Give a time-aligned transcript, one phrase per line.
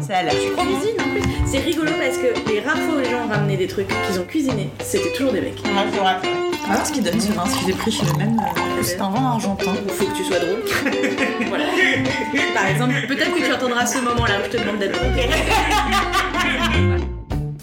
[0.00, 1.22] Ça a l'air Je cuisine en plus.
[1.46, 4.20] C'est rigolo parce que les rares fois où les gens ont ramené des trucs qu'ils
[4.20, 5.54] ont cuisiné, c'était toujours des mecs.
[5.64, 6.16] Ouais, c'est vrai.
[6.68, 9.00] Alors, ce qu'ils donnent ce vin, ce qu'ils ai pris chez le même, euh, c'est
[9.00, 9.72] un vin argentin.
[9.84, 10.62] Il faut que tu sois drôle.
[11.48, 11.64] voilà.
[12.54, 15.12] Par exemple, peut-être que tu entendras ce moment-là où je te demande d'être drôle.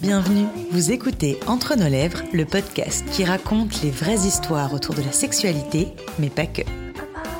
[0.00, 5.02] Bienvenue, vous écoutez Entre nos lèvres, le podcast qui raconte les vraies histoires autour de
[5.02, 5.88] la sexualité,
[6.18, 6.62] mais pas que.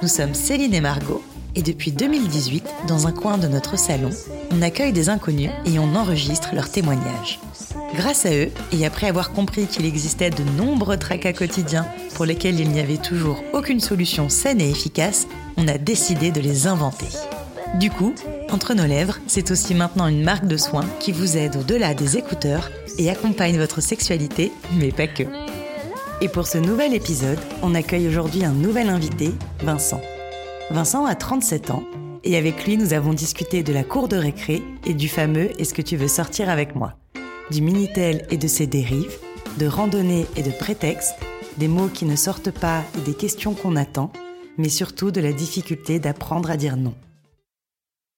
[0.03, 1.23] Nous sommes Céline et Margot,
[1.55, 4.11] et depuis 2018, dans un coin de notre salon,
[4.51, 7.39] on accueille des inconnus et on enregistre leurs témoignages.
[7.95, 12.59] Grâce à eux, et après avoir compris qu'il existait de nombreux tracas quotidiens pour lesquels
[12.59, 15.27] il n'y avait toujours aucune solution saine et efficace,
[15.57, 17.07] on a décidé de les inventer.
[17.79, 18.15] Du coup,
[18.51, 22.17] Entre nos lèvres, c'est aussi maintenant une marque de soins qui vous aide au-delà des
[22.17, 25.25] écouteurs et accompagne votre sexualité, mais pas que.
[26.21, 30.01] Et pour ce nouvel épisode, on accueille aujourd'hui un nouvel invité, Vincent.
[30.71, 31.85] Vincent a 37 ans
[32.25, 35.75] et avec lui nous avons discuté de la cour de récré et du fameux Est-ce
[35.75, 36.95] que tu veux sortir avec moi?
[37.51, 39.19] Du Minitel et de ses dérives,
[39.59, 41.17] de randonnée et de prétextes,
[41.59, 44.11] des mots qui ne sortent pas et des questions qu'on attend,
[44.57, 46.95] mais surtout de la difficulté d'apprendre à dire non.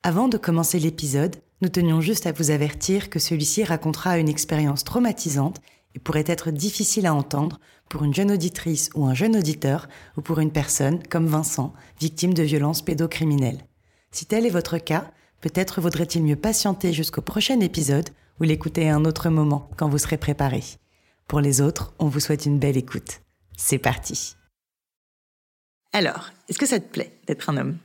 [0.05, 4.85] Avant de commencer l'épisode, nous tenions juste à vous avertir que celui-ci racontera une expérience
[4.85, 5.61] traumatisante
[5.97, 10.21] et pourrait être difficile à entendre pour une jeune auditrice ou un jeune auditeur ou
[10.21, 13.65] pour une personne, comme Vincent, victime de violences pédocriminelles.
[14.11, 18.97] Si tel est votre cas, peut-être vaudrait-il mieux patienter jusqu'au prochain épisode ou l'écouter à
[18.97, 20.63] un autre moment quand vous serez préparé.
[21.29, 23.21] Pour les autres, on vous souhaite une belle écoute.
[23.57, 24.37] C'est parti.
[25.93, 27.79] Alors, est-ce que ça te plaît d'être un homme?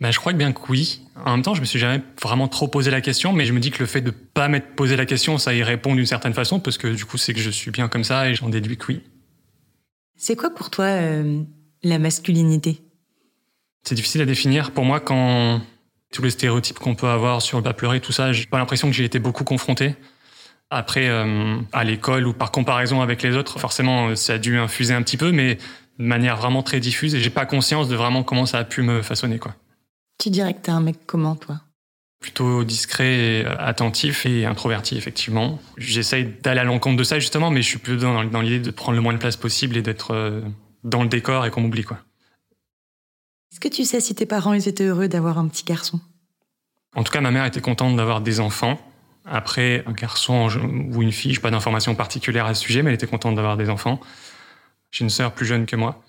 [0.00, 1.00] Bah, je crois que bien que oui.
[1.24, 3.60] En même temps, je me suis jamais vraiment trop posé la question, mais je me
[3.60, 6.34] dis que le fait de pas m'être posé la question, ça y répond d'une certaine
[6.34, 8.76] façon, parce que du coup, c'est que je suis bien comme ça et j'en déduis
[8.76, 9.02] que oui.
[10.16, 11.42] C'est quoi pour toi euh,
[11.82, 12.82] la masculinité?
[13.84, 14.72] C'est difficile à définir.
[14.72, 15.62] Pour moi, quand
[16.12, 18.88] tous les stéréotypes qu'on peut avoir sur le bas pleurer, tout ça, j'ai pas l'impression
[18.88, 19.94] que j'ai été beaucoup confronté.
[20.68, 24.92] Après, euh, à l'école ou par comparaison avec les autres, forcément, ça a dû infuser
[24.92, 25.58] un petit peu, mais
[25.98, 28.82] de manière vraiment très diffuse, et j'ai pas conscience de vraiment comment ça a pu
[28.82, 29.54] me façonner, quoi.
[30.18, 31.60] Tu dirais que t'es un mec comment, toi?
[32.20, 35.60] Plutôt discret, et attentif et introverti, effectivement.
[35.76, 38.70] J'essaye d'aller à l'encontre de ça, justement, mais je suis plus dans, dans l'idée de
[38.70, 40.40] prendre le moins de place possible et d'être euh,
[40.82, 41.98] dans le décor et qu'on m'oublie, quoi.
[43.52, 46.00] Est-ce que tu sais si tes parents ils étaient heureux d'avoir un petit garçon?
[46.94, 48.80] En tout cas, ma mère était contente d'avoir des enfants.
[49.24, 50.48] Après, un garçon
[50.92, 53.34] ou une fille, je n'ai pas d'informations particulières à ce sujet, mais elle était contente
[53.34, 54.00] d'avoir des enfants.
[54.90, 56.02] J'ai une sœur plus jeune que moi.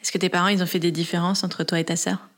[0.00, 2.28] Est-ce que tes parents, ils ont fait des différences entre toi et ta sœur?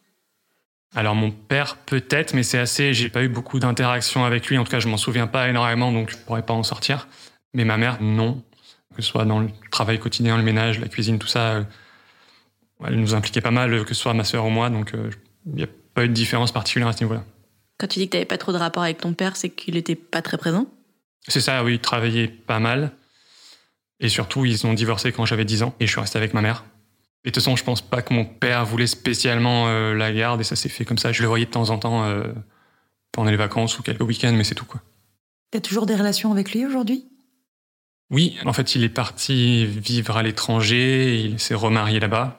[0.94, 2.94] Alors mon père peut-être, mais c'est assez.
[2.94, 4.58] J'ai pas eu beaucoup d'interactions avec lui.
[4.58, 7.08] En tout cas, je m'en souviens pas énormément, donc je pourrais pas en sortir.
[7.52, 8.42] Mais ma mère, non.
[8.94, 11.64] Que ce soit dans le travail quotidien, le ménage, la cuisine, tout ça, euh,
[12.86, 14.70] elle nous impliquait pas mal, que ce soit ma sœur ou moi.
[14.70, 14.92] Donc
[15.46, 17.24] il n'y a pas eu de différence particulière à ce niveau-là.
[17.78, 19.76] Quand tu dis que tu n'avais pas trop de rapport avec ton père, c'est qu'il
[19.76, 20.66] était pas très présent?
[21.26, 21.74] C'est ça, oui.
[21.74, 22.92] Il travaillait pas mal.
[24.00, 26.40] Et surtout, ils ont divorcé quand j'avais 10 ans et je suis resté avec ma
[26.40, 26.64] mère.
[27.24, 30.40] Et de toute façon, je pense pas que mon père voulait spécialement euh, la garde
[30.40, 31.10] et ça s'est fait comme ça.
[31.10, 32.24] Je le voyais de temps en temps euh,
[33.12, 34.82] pendant les vacances ou quelques week-ends, mais c'est tout quoi.
[35.50, 37.06] T'as toujours des relations avec lui aujourd'hui?
[38.10, 42.38] Oui, en fait, il est parti vivre à l'étranger, il s'est remarié là-bas.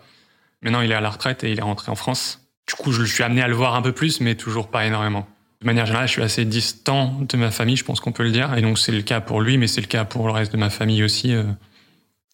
[0.62, 2.42] Maintenant, il est à la retraite et il est rentré en France.
[2.68, 5.28] Du coup, je suis amené à le voir un peu plus, mais toujours pas énormément.
[5.62, 8.32] De manière générale, je suis assez distant de ma famille, je pense qu'on peut le
[8.32, 8.56] dire.
[8.56, 10.58] Et donc, c'est le cas pour lui, mais c'est le cas pour le reste de
[10.58, 11.34] ma famille aussi.
[11.34, 11.44] euh.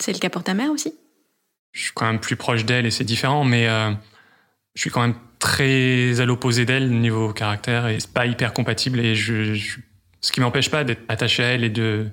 [0.01, 0.93] C'est le cas pour ta mère aussi?
[1.71, 3.91] Je suis quand même plus proche d'elle et c'est différent, mais euh,
[4.75, 8.99] je suis quand même très à l'opposé d'elle niveau caractère et c'est pas hyper compatible.
[8.99, 9.79] Et je, je-
[10.19, 12.07] ce qui m'empêche pas d'être attaché à elle et de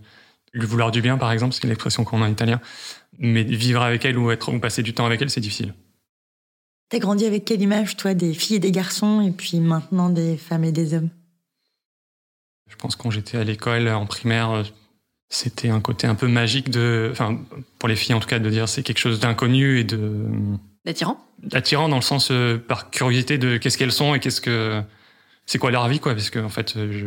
[0.55, 2.61] lui vouloir du bien, par exemple, c'est l'expression qu'on a en italien.
[3.19, 5.75] Mais vivre avec elle ou, être, ou passer du temps avec elle, c'est difficile.
[6.89, 10.39] T'as grandi avec quelle image, toi, des filles et des garçons, et puis maintenant des
[10.39, 11.11] femmes et des hommes?
[12.71, 14.63] Je pense quand j'étais à l'école en primaire,
[15.31, 17.39] c'était un côté un peu magique de, enfin,
[17.79, 20.27] pour les filles en tout cas, de dire c'est quelque chose d'inconnu et de
[20.85, 21.19] L'attirant
[21.53, 24.81] attirant dans le sens euh, par curiosité de qu'est-ce qu'elles sont et qu'est-ce que
[25.47, 27.07] c'est quoi leur vie quoi, parce que en fait, euh, je,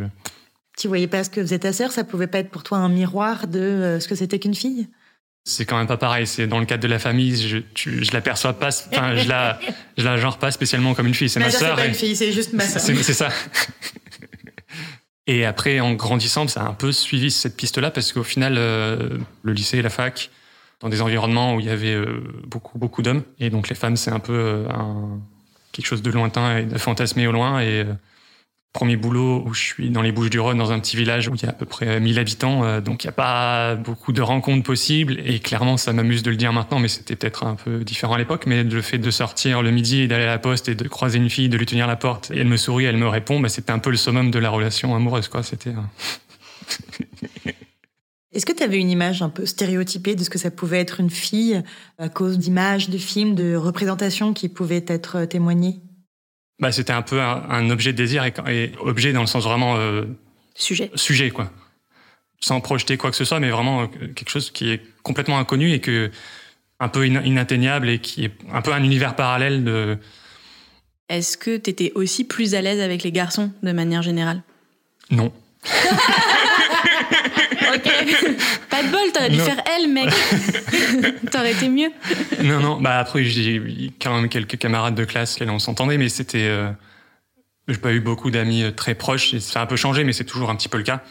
[0.78, 2.88] Tu voyais pas ce que faisait ta sœur, ça pouvait pas être pour toi un
[2.88, 4.88] miroir de euh, ce que c'était qu'une fille?
[5.44, 6.24] C'est quand même pas pareil.
[6.28, 9.58] C'est dans le cadre de la famille, je, tu- je l'aperçois pas, enfin, je la,
[9.98, 11.28] je la genre pas spécialement comme une fille.
[11.28, 11.80] C'est ma sœur.
[11.80, 13.28] et- fille, c'est juste ma C'est c'est ça.
[15.26, 19.18] Et après, en grandissant, ça a un peu suivi cette piste-là parce qu'au final, euh,
[19.42, 20.30] le lycée et la fac,
[20.80, 23.96] dans des environnements où il y avait euh, beaucoup, beaucoup d'hommes, et donc les femmes,
[23.96, 25.20] c'est un peu euh, un-
[25.70, 27.60] quelque chose de lointain et de fantasmé au loin.
[27.60, 27.84] Et euh,
[28.72, 31.46] premier boulot où je suis dans les Bouches-du-Rhône, dans un petit village où il y
[31.46, 34.62] a à peu près 1000 habitants, euh, donc il n'y a pas beaucoup de rencontres
[34.62, 35.20] possibles.
[35.24, 38.18] Et clairement, ça m'amuse de le dire maintenant, mais c'était peut-être un peu différent à
[38.18, 38.46] l'époque.
[38.46, 41.18] Mais le fait de sortir le midi et d'aller à la poste et de croiser
[41.18, 43.50] une fille, de lui tenir la porte, et elle me sourit, elle me répond, bah,
[43.50, 45.42] c'était un peu le summum de la relation amoureuse, quoi.
[45.42, 45.74] C'était.
[48.32, 51.00] Est-ce que tu avais une image un peu stéréotypée de ce que ça pouvait être
[51.00, 51.62] une fille
[51.98, 55.82] à cause d'images, de films, de représentations qui pouvaient être témoignées?
[56.62, 60.04] Bah, c'était un peu un, objet de désir et, objet dans le sens vraiment euh,
[60.54, 60.92] sujet.
[60.94, 61.50] Sujet quoi,
[62.38, 65.72] sans projeter quoi que ce soit, mais vraiment euh, quelque chose qui est complètement inconnu
[65.72, 66.12] et que
[66.78, 69.98] un peu inatteignable et qui est un peu un univers parallèle de.
[71.08, 74.44] Est-ce que tu étais aussi plus à l'aise avec les garçons de manière générale?
[75.10, 75.32] Non.
[77.74, 77.82] ok.
[78.70, 80.08] Pas de bol, t'aurais dû faire elle, mec.
[81.30, 81.90] t'aurais été mieux.
[82.42, 82.80] non, non.
[82.80, 86.48] Bah après, j'ai quand même quelques camarades de classe, là, on s'entendait, mais c'était.
[86.48, 86.70] Euh,
[87.68, 89.36] j'ai pas eu beaucoup d'amis euh, très proches.
[89.38, 91.02] Ça a un peu changé, mais c'est toujours un petit peu le cas.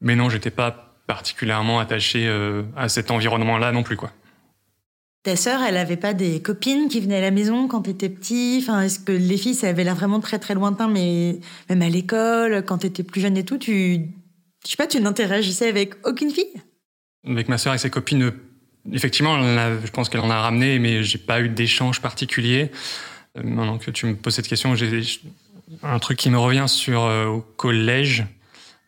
[0.00, 4.10] Mais non, j'étais pas particulièrement attaché euh, à cet environnement-là non plus, quoi.
[5.22, 8.58] Ta sœur, elle avait pas des copines qui venaient à la maison quand t'étais petit?
[8.62, 11.40] Enfin, est-ce que les filles, ça avait l'air vraiment très très lointain, mais
[11.70, 14.02] même à l'école, quand t'étais plus jeune et tout, tu
[14.64, 16.62] je sais pas, tu n'interagissais avec aucune fille?
[17.26, 18.32] Avec ma sœur et ses copines,
[18.92, 22.70] effectivement, je pense qu'elle en a ramené, mais j'ai pas eu d'échange particulier.
[23.36, 25.02] Euh, maintenant que tu me poses cette question, j'ai
[25.82, 28.24] un truc qui me revient sur euh, au collège,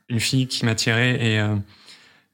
[0.09, 1.57] une fille qui m'attirait et euh,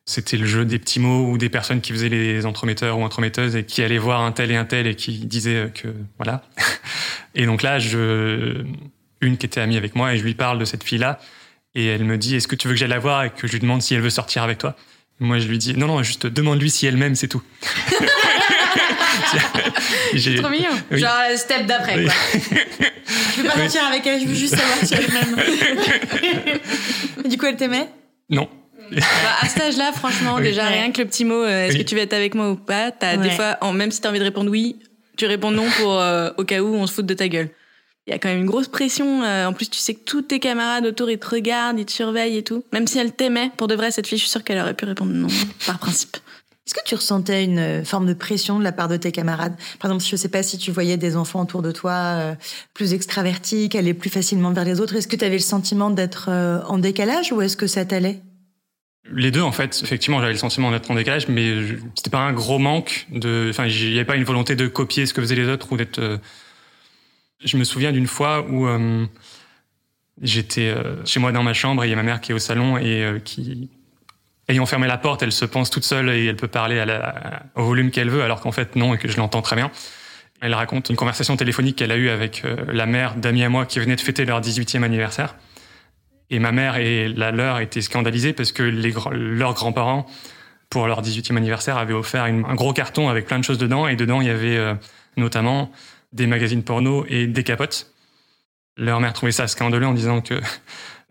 [0.04, 3.56] c'était le jeu des petits mots ou des personnes qui faisaient les entremetteurs ou entremetteuses
[3.56, 5.88] et qui allaient voir un tel et un tel et qui disaient que
[6.18, 6.42] voilà.
[7.34, 10.84] Et donc là, une qui était amie avec moi et je lui parle de cette
[10.84, 11.18] fille-là
[11.74, 13.52] et elle me dit, est-ce que tu veux que j'aille la voir et que je
[13.52, 14.76] lui demande si elle veut sortir avec toi?
[15.20, 17.42] Moi, je lui dis, non, non, juste demande-lui si elle m'aime, c'est tout.
[20.16, 20.70] c'est trop mignon.
[20.90, 22.12] Genre, step d'après, quoi.
[23.36, 25.36] je veux pas sortir avec elle, je veux juste savoir si elle m'aime.
[27.30, 27.88] du coup, elle t'aimait?
[28.28, 28.48] Non.
[28.90, 29.02] Bah,
[29.40, 32.02] à cet âge-là, franchement, déjà, rien que le petit mot, euh, est-ce que tu veux
[32.02, 34.76] être avec moi ou pas, t'as des fois, même si t'as envie de répondre oui,
[35.16, 37.50] tu réponds non pour, euh, au cas où on se fout de ta gueule
[38.06, 39.22] il y a quand même une grosse pression.
[39.22, 41.92] Euh, en plus, tu sais que tous tes camarades autour, ils te regardent, ils te
[41.92, 42.64] surveillent et tout.
[42.72, 44.84] Même si elle t'aimait, pour de vrai, cette fille, je suis sûre qu'elle aurait pu
[44.84, 45.28] répondre non,
[45.66, 46.16] par principe.
[46.66, 49.54] Est-ce que tu ressentais une euh, forme de pression de la part de tes camarades?
[49.78, 52.34] Par exemple, je ne sais pas si tu voyais des enfants autour de toi euh,
[52.74, 54.96] plus extravertis, qui allaient plus facilement vers les autres.
[54.96, 56.28] Est-ce que tu avais le sentiment d'être
[56.68, 58.20] en décalage ou est-ce que ça t'allait?
[59.12, 61.56] Les deux, en fait, effectivement, j'avais le sentiment d'être en décalage, mais
[61.96, 63.48] c'était pas un gros manque de.
[63.50, 65.76] Enfin, il n'y avait pas une volonté de copier ce que faisaient les autres ou
[65.76, 66.20] d'être
[67.44, 69.06] je me souviens d'une fois où euh,
[70.20, 72.34] j'étais euh, chez moi dans ma chambre et il y a ma mère qui est
[72.34, 73.70] au salon et euh, qui,
[74.48, 76.84] ayant fermé la porte, elle se pense toute seule et elle peut parler
[77.54, 79.70] au volume qu'elle veut, alors qu'en fait non et que je l'entends très bien.
[80.40, 83.78] Elle raconte une conversation téléphonique qu'elle a eue avec la mère d'amis à moi qui
[83.78, 85.36] venaient de fêter leur 18e anniversaire.
[86.30, 90.04] Et ma mère et la leur étaient scandalisées parce que leurs grands-parents,
[90.68, 93.86] pour leur 18e anniversaire, avaient offert un gros carton avec plein de choses dedans.
[93.86, 94.58] Et dedans, il y avait
[95.16, 95.70] notamment
[96.12, 97.92] des magazines porno et des capotes.
[98.76, 100.40] Leur mère trouvait ça scandaleux en disant que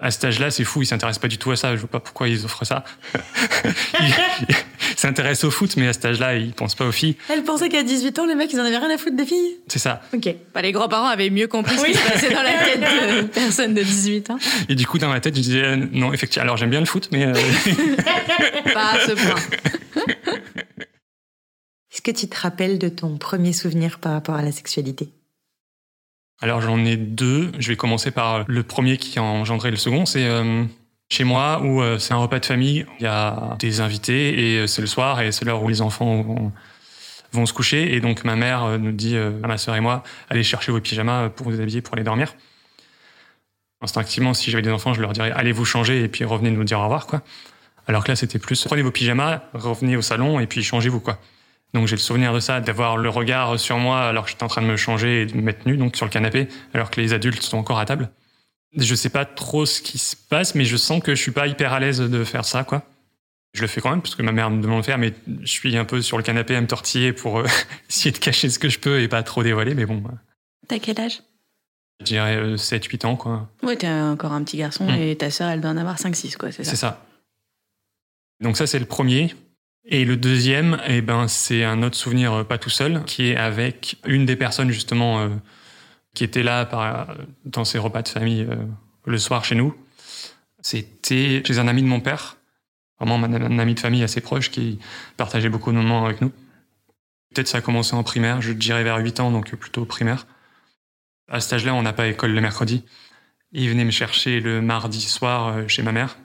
[0.04, 1.76] à cet âge-là, c'est fou, ils s'intéressent pas du tout à ça.
[1.76, 2.84] Je vois pas pourquoi ils offrent ça.
[4.00, 7.16] ils s'intéressent au foot, mais à cet âge-là, ils pensent pas aux filles.
[7.30, 9.58] Elle pensait qu'à 18 ans, les mecs, ils en avaient rien à foutre des filles.
[9.68, 10.02] C'est ça.
[10.12, 10.34] Ok.
[10.56, 13.76] Bah, les grands-parents avaient mieux compris ce qui se passait dans la tête de personnes
[13.76, 14.40] de 18 ans.
[14.70, 16.88] Et du coup, dans ma tête, je disais, euh, non, effectivement, alors j'aime bien le
[16.88, 17.28] foot, mais...
[17.28, 17.34] Euh,
[18.74, 19.36] pas à ce point.
[22.02, 25.12] Est-ce que tu te rappelles de ton premier souvenir par rapport à la sexualité?
[26.42, 27.52] Alors j'en ai deux.
[27.60, 30.08] Je vais commencer par le premier qui a engendré le second.
[30.08, 30.64] C'est euh,
[31.10, 32.88] chez moi où euh, c'est un repas de famille.
[33.00, 35.84] Il y a des invités et euh, c'est le soir et c'est l'heure où les
[35.84, 36.52] enfants
[37.34, 37.94] vont, se coucher.
[37.94, 41.30] Et donc ma mère nous dit à ma sœur et moi, allez chercher vos pyjamas
[41.30, 42.34] pour vous habiller pour aller dormir.
[43.80, 46.64] Instinctivement, si j'avais des enfants, je leur dirais allez vous changer et puis revenez nous
[46.64, 47.06] dire au revoir.
[47.86, 51.04] Alors que là c'était plus prenez vos pyjamas, revenez au salon et puis changez-vous.
[51.74, 54.48] Donc j'ai le souvenir de ça, d'avoir le regard sur moi alors que j'étais en
[54.48, 57.00] train de me changer et de me mettre nu donc sur le canapé, alors que
[57.00, 58.10] les adultes sont encore à table.
[58.76, 61.48] Je sais pas trop ce qui se passe, mais je sens que je suis pas
[61.48, 62.84] hyper à l'aise de faire ça, quoi.
[63.54, 65.14] Je le fais quand même parce que ma mère me demande de le faire, mais
[65.42, 67.46] je suis un peu sur le canapé à me tortiller pour euh,
[67.90, 70.02] essayer de cacher ce que je peux et pas trop dévoiler, mais bon.
[70.70, 71.22] T'as quel âge?
[72.00, 73.50] Je dirais 7-8 euh, ans, quoi.
[73.62, 74.96] Ouais, t'es encore un petit garçon hmm.
[74.96, 76.72] et ta sœur, elle doit en avoir 5-6, quoi, c'est ça?
[76.72, 77.06] C'est ça.
[78.40, 79.36] Donc ça, c'est le premier.
[79.86, 83.36] Et le deuxième, eh ben, c'est un autre souvenir euh, pas tout seul, qui est
[83.36, 85.30] avec une des personnes justement euh,
[86.14, 88.56] qui était là par, dans ces repas de famille euh,
[89.06, 89.76] le soir chez nous.
[90.62, 92.38] C'était chez un ami de mon père,
[93.00, 94.78] vraiment un ami de famille assez proche qui
[95.18, 96.32] partageait beaucoup de moments avec nous.
[97.34, 100.28] Peut-être ça a commencé en primaire, je dirais vers 8 ans, donc plutôt primaire.
[101.28, 102.84] À cet âge-là, on n'a pas école le mercredi.
[103.54, 106.20] Il venait me chercher le mardi soir chez ma mère.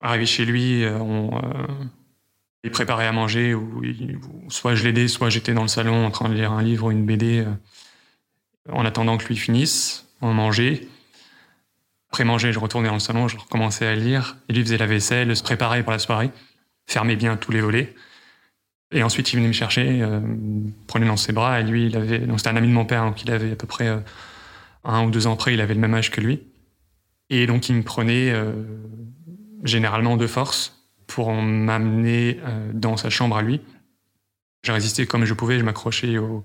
[0.00, 1.40] Arrivé chez lui, on,
[2.64, 3.82] il préparait à manger, ou,
[4.48, 6.90] soit je l'aidais, soit j'étais dans le salon en train de lire un livre ou
[6.90, 7.44] une BD.
[8.72, 10.88] en attendant que lui finisse, on mangeait.
[12.14, 14.36] Après manger, je retournais dans le salon, je recommençais à lire.
[14.48, 16.30] Il lui faisait la vaisselle, se préparait pour la soirée,
[16.86, 17.92] fermait bien tous les volets.
[18.92, 20.20] Et ensuite, il venait me chercher, euh,
[20.86, 21.60] prenait dans ses bras.
[21.60, 23.56] Et lui, il avait, donc c'était un ami de mon père, donc il avait à
[23.56, 23.98] peu près euh,
[24.84, 26.40] un ou deux ans après, il avait le même âge que lui.
[27.30, 28.52] Et donc, il me prenait euh,
[29.64, 30.83] généralement de force
[31.14, 33.60] pour m'amener euh, dans sa chambre à lui.
[34.64, 36.44] J'ai résisté comme je pouvais, je m'accrochais au,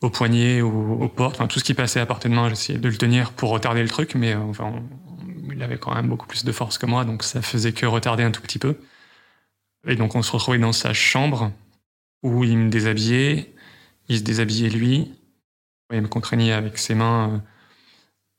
[0.00, 2.88] au poignet, aux, portes, enfin, tout ce qui passait à portée de main, j'essayais de
[2.88, 4.82] le tenir pour retarder le truc, mais enfin,
[5.52, 8.24] il avait quand même beaucoup plus de force que moi, donc ça faisait que retarder
[8.24, 8.78] un tout petit peu.
[9.86, 11.52] Et donc on se retrouvait dans sa chambre
[12.24, 13.54] où il me déshabillait,
[14.08, 15.12] il se déshabillait lui,
[15.92, 17.38] il me contraignait avec ses mains euh,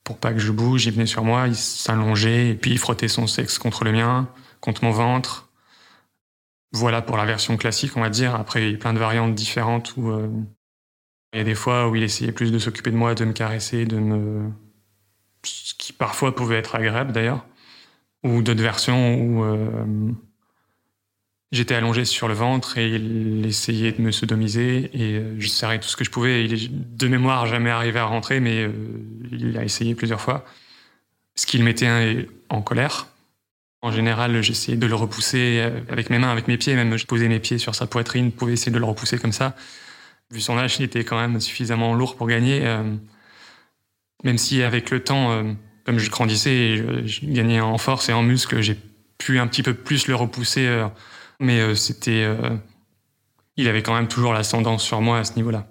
[0.04, 3.08] pour pas que je bouge, il venait sur moi, il s'allongeait et puis il frottait
[3.08, 4.28] son sexe contre le mien,
[4.62, 5.50] contre mon ventre.
[6.72, 8.36] Voilà pour la version classique, on va dire.
[8.36, 10.30] Après, il y a plein de variantes différentes où euh,
[11.34, 13.34] il y a des fois où il essayait plus de s'occuper de moi, de me
[13.34, 14.52] caresser, de me...
[15.44, 17.46] Ce qui parfois pouvait être agréable d'ailleurs.
[18.24, 19.44] Ou d'autres versions où...
[19.44, 19.86] Euh,
[21.54, 25.80] J'étais allongé sur le ventre et il essayait de me sodomiser et euh, je serrais
[25.80, 26.44] tout ce que je pouvais.
[26.44, 28.70] Il est de mémoire jamais arrivé à rentrer, mais
[29.32, 30.44] il a essayé plusieurs fois.
[31.36, 33.08] Ce qui le mettait en colère.
[33.82, 36.76] En général, j'essayais de le repousser euh, avec mes mains, avec mes pieds.
[36.76, 39.56] Même je posais mes pieds sur sa poitrine, pouvais essayer de le repousser comme ça.
[40.32, 42.62] Vu son âge, il était quand même suffisamment lourd pour gagner.
[44.26, 45.42] Même si avec le temps,
[45.86, 48.78] comme je grandissais, je, gagnais en force et en muscle, j'ai
[49.18, 50.68] pu un petit peu plus le repousser
[51.40, 52.56] mais euh, c'était, euh,
[53.58, 55.68] il avait quand même toujours l'ascendance sur moi à ce niveau-là.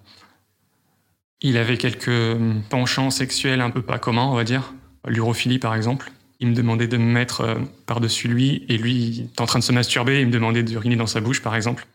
[1.41, 4.73] Il avait quelques euh, penchants sexuels un peu pas communs, on va dire.
[5.07, 6.11] L'urophilie, par exemple.
[6.41, 9.65] Il me demandait de me mettre par-dessus lui, et lui, il était en train de
[9.65, 11.87] se masturber, il me demandait d'uriner dans sa bouche, par exemple.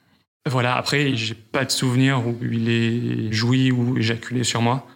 [0.48, 4.88] Voilà, après, j'ai pas de souvenir où il est joui ou éjaculé sur moi.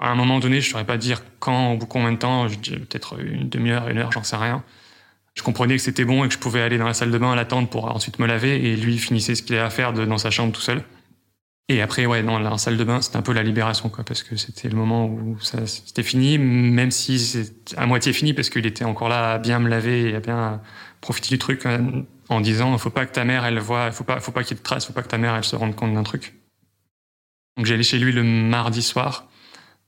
[0.00, 3.48] À un moment donné, je saurais pas dire quand ou combien de temps, peut-être une
[3.48, 4.64] demi-heure, une heure, j'en sais rien
[5.34, 7.32] je comprenais que c'était bon et que je pouvais aller dans la salle de bain
[7.32, 10.18] à l'attendre pour ensuite me laver et lui finissait ce qu'il avait à faire dans
[10.18, 10.82] sa chambre tout seul.
[11.70, 14.24] Et après, ouais, dans la salle de bain, c'était un peu la libération, quoi, parce
[14.24, 18.50] que c'était le moment où ça, c'était fini, même si c'est à moitié fini, parce
[18.50, 20.60] qu'il était encore là à bien me laver et à bien
[21.00, 24.18] profiter du truc, euh, en disant, faut pas que ta mère, elle voit, faut pas,
[24.18, 26.02] faut pas qu'il te trace, faut pas que ta mère, elle se rende compte d'un
[26.02, 26.34] truc.
[27.56, 29.28] Donc j'allais chez lui le mardi soir,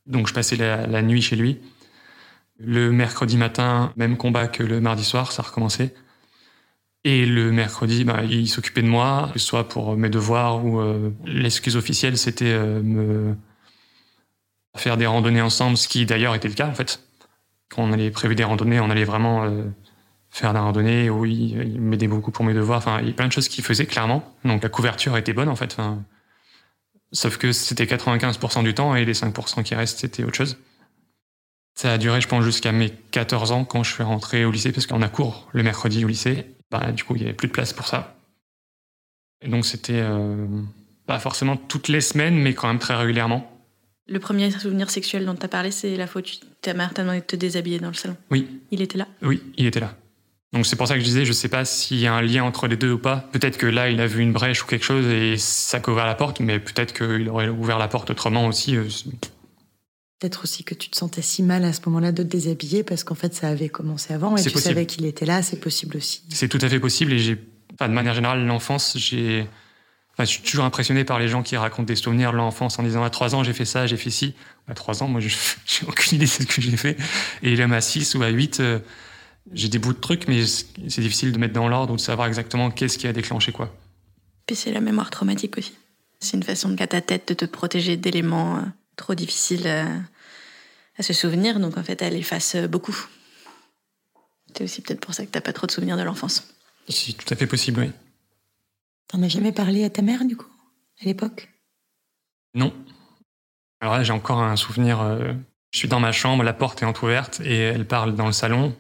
[0.07, 1.59] donc je passais la nuit chez lui.
[2.61, 5.93] Le mercredi matin, même combat que le mardi soir, ça recommençait.
[7.05, 10.81] Et le mercredi, bah, il s'occupait de moi, que ce soit pour mes devoirs ou
[10.81, 13.35] euh, l'excuse officielle, c'était euh, me
[14.77, 17.03] faire des randonnées ensemble, ce qui d'ailleurs était le cas en fait.
[17.71, 19.65] Quand on allait prévu des randonnées, on allait vraiment euh,
[20.31, 22.79] faire des randonnées où il, m'aidait beaucoup pour mes devoirs.
[22.79, 24.23] Enfin, il y a plein de choses qu'il faisait clairement.
[24.45, 25.77] Donc la couverture était bonne en fait.
[27.11, 30.59] sauf que c'était 95% du temps et les 5% qui restent, c'était autre chose.
[31.75, 34.73] Ça a duré, je pense, jusqu'à mes 14 ans quand je suis rentré au lycée,
[34.73, 36.47] parce qu'on a cours le mercredi au lycée.
[36.73, 38.17] Bah, du coup, il n'y avait plus de place pour ça.
[39.45, 40.47] Et donc, c'était euh,
[41.07, 43.49] pas forcément toutes les semaines, mais quand même très régulièrement.
[44.09, 46.25] Le premier souvenir sexuel dont tu as parlé, c'est la fois où
[46.63, 48.17] ta mère t'a demandé de te déshabiller dans le salon.
[48.31, 48.49] Oui.
[48.71, 49.07] Il était là?
[49.21, 49.95] Oui, il était là.
[50.53, 52.45] Donc c'est pour ça que je disais, je sais pas s'il y a un lien
[52.45, 53.29] entre les deux ou pas.
[53.33, 56.05] Peut-être que là, il a vu une brèche ou quelque chose et ça a ouvert
[56.05, 58.77] la porte, mais peut-être qu'il aurait ouvert la porte autrement aussi.
[58.77, 58.85] Euh,
[60.23, 63.03] Peut-être aussi que tu te sentais si mal à ce moment-là de te déshabiller parce
[63.03, 66.23] qu'en fait ça avait commencé avant et tu savais qu'il était là, c'est possible aussi.
[66.29, 69.49] C'est tout à fait possible et j'ai, de manière générale, l'enfance, j'ai,
[70.13, 72.85] enfin, je suis toujours impressionné par les gens qui racontent des souvenirs de l'enfance en
[72.85, 74.37] disant à 3 ans j'ai fait ça, j'ai fait ci.
[74.69, 75.21] À 3 ans, moi
[75.67, 76.97] j'ai aucune idée de ce que j'ai fait.
[77.43, 78.79] Et même à 6 ou à 8, euh,
[79.53, 82.29] j'ai des bouts de trucs, mais c'est difficile de mettre dans l'ordre ou de savoir
[82.29, 83.75] exactement qu'est-ce qui a déclenché quoi.
[84.47, 85.73] Puis c'est la mémoire traumatique aussi.
[86.21, 88.61] C'est une façon de ta tête de te protéger d'éléments euh,
[88.95, 89.85] trop difficiles euh,
[91.03, 92.97] à se souvenir, donc en fait elle efface beaucoup.
[94.55, 96.55] C'est aussi peut-être pour ça que t'as pas trop de souvenirs de l'enfance.
[96.89, 97.91] C'est tout à fait possible, oui.
[99.09, 100.51] T'en as jamais parlé à ta mère du coup,
[101.01, 101.49] à l'époque?
[102.55, 102.73] Non.
[103.81, 105.01] Alors là j'ai encore un souvenir.
[105.01, 105.33] Euh,
[105.73, 108.77] je suis dans ma chambre, la porte est entrouverte et elle parle dans le salon.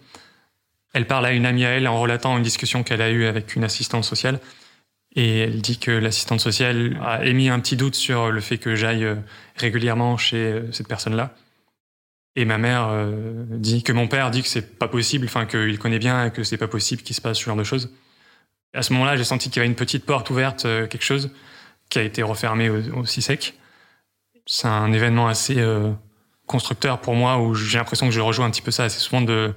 [0.94, 3.56] Elle parle à une amie à elle en relatant une discussion qu'elle a eue avec
[3.56, 4.40] une assistante sociale.
[5.14, 8.74] Et elle dit que l'assistante sociale a émis un petit doute sur le fait que
[8.74, 9.16] j'aille euh,
[9.56, 11.34] régulièrement chez euh, cette personne-là.
[12.34, 15.78] Et ma mère euh, dit que mon père dit que c'est pas possible, enfin qu'il
[15.78, 17.90] connaît bien et que c'est pas possible qu'il se passe ce genre de choses.
[18.74, 21.30] À ce moment-là, j'ai senti qu'il y avait une petite porte ouverte, euh, quelque chose,
[21.90, 23.54] qui a été refermée aussi sec.
[24.46, 25.92] C'est un événement assez euh,
[26.46, 28.88] constructeur pour moi où j'ai l'impression que je rejoue un petit peu ça.
[28.88, 29.54] C'est souvent de,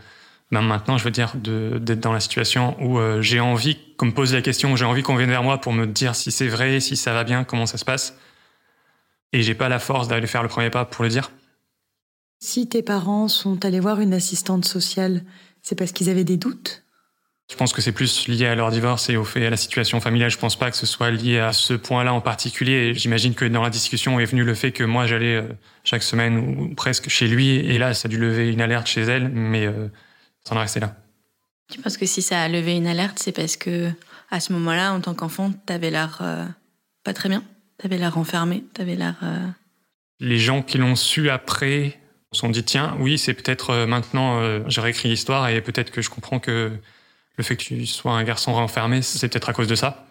[0.52, 4.12] même maintenant, je veux dire, d'être dans la situation où euh, j'ai envie qu'on me
[4.12, 6.80] pose la question, j'ai envie qu'on vienne vers moi pour me dire si c'est vrai,
[6.80, 8.18] si ça va bien, comment ça se passe.
[9.34, 11.32] Et j'ai pas la force d'aller faire le premier pas pour le dire.
[12.48, 15.24] Si tes parents sont allés voir une assistante sociale,
[15.64, 16.84] c'est parce qu'ils avaient des doutes?
[17.50, 20.00] Je pense que c'est plus lié à leur divorce et au fait à la situation
[20.00, 20.30] familiale.
[20.30, 22.94] Je pense pas que ce soit lié à ce point-là en particulier.
[22.94, 25.48] J'imagine que dans la discussion est venu le fait que moi j'allais euh,
[25.84, 29.02] chaque semaine ou presque chez lui et là ça a dû lever une alerte chez
[29.02, 29.88] elle, mais euh,
[30.44, 30.96] ça en est resté là.
[31.74, 33.90] Tu penses que si ça a levé une alerte, c'est parce que
[34.30, 36.46] à ce moment-là, en tant qu'enfant, t'avais l'air euh,
[37.04, 37.44] pas très bien,
[37.80, 39.16] t'avais l'air enfermé, t'avais l'air.
[40.20, 41.98] Les gens qui l'ont su après
[42.34, 46.10] se sont dit tiens, oui, c'est peut-être maintenant j'ai réécrit l'histoire et peut-être que je
[46.10, 46.72] comprends que
[47.38, 50.06] le fait que tu sois un garçon renfermé, c'est peut-être à cause de ça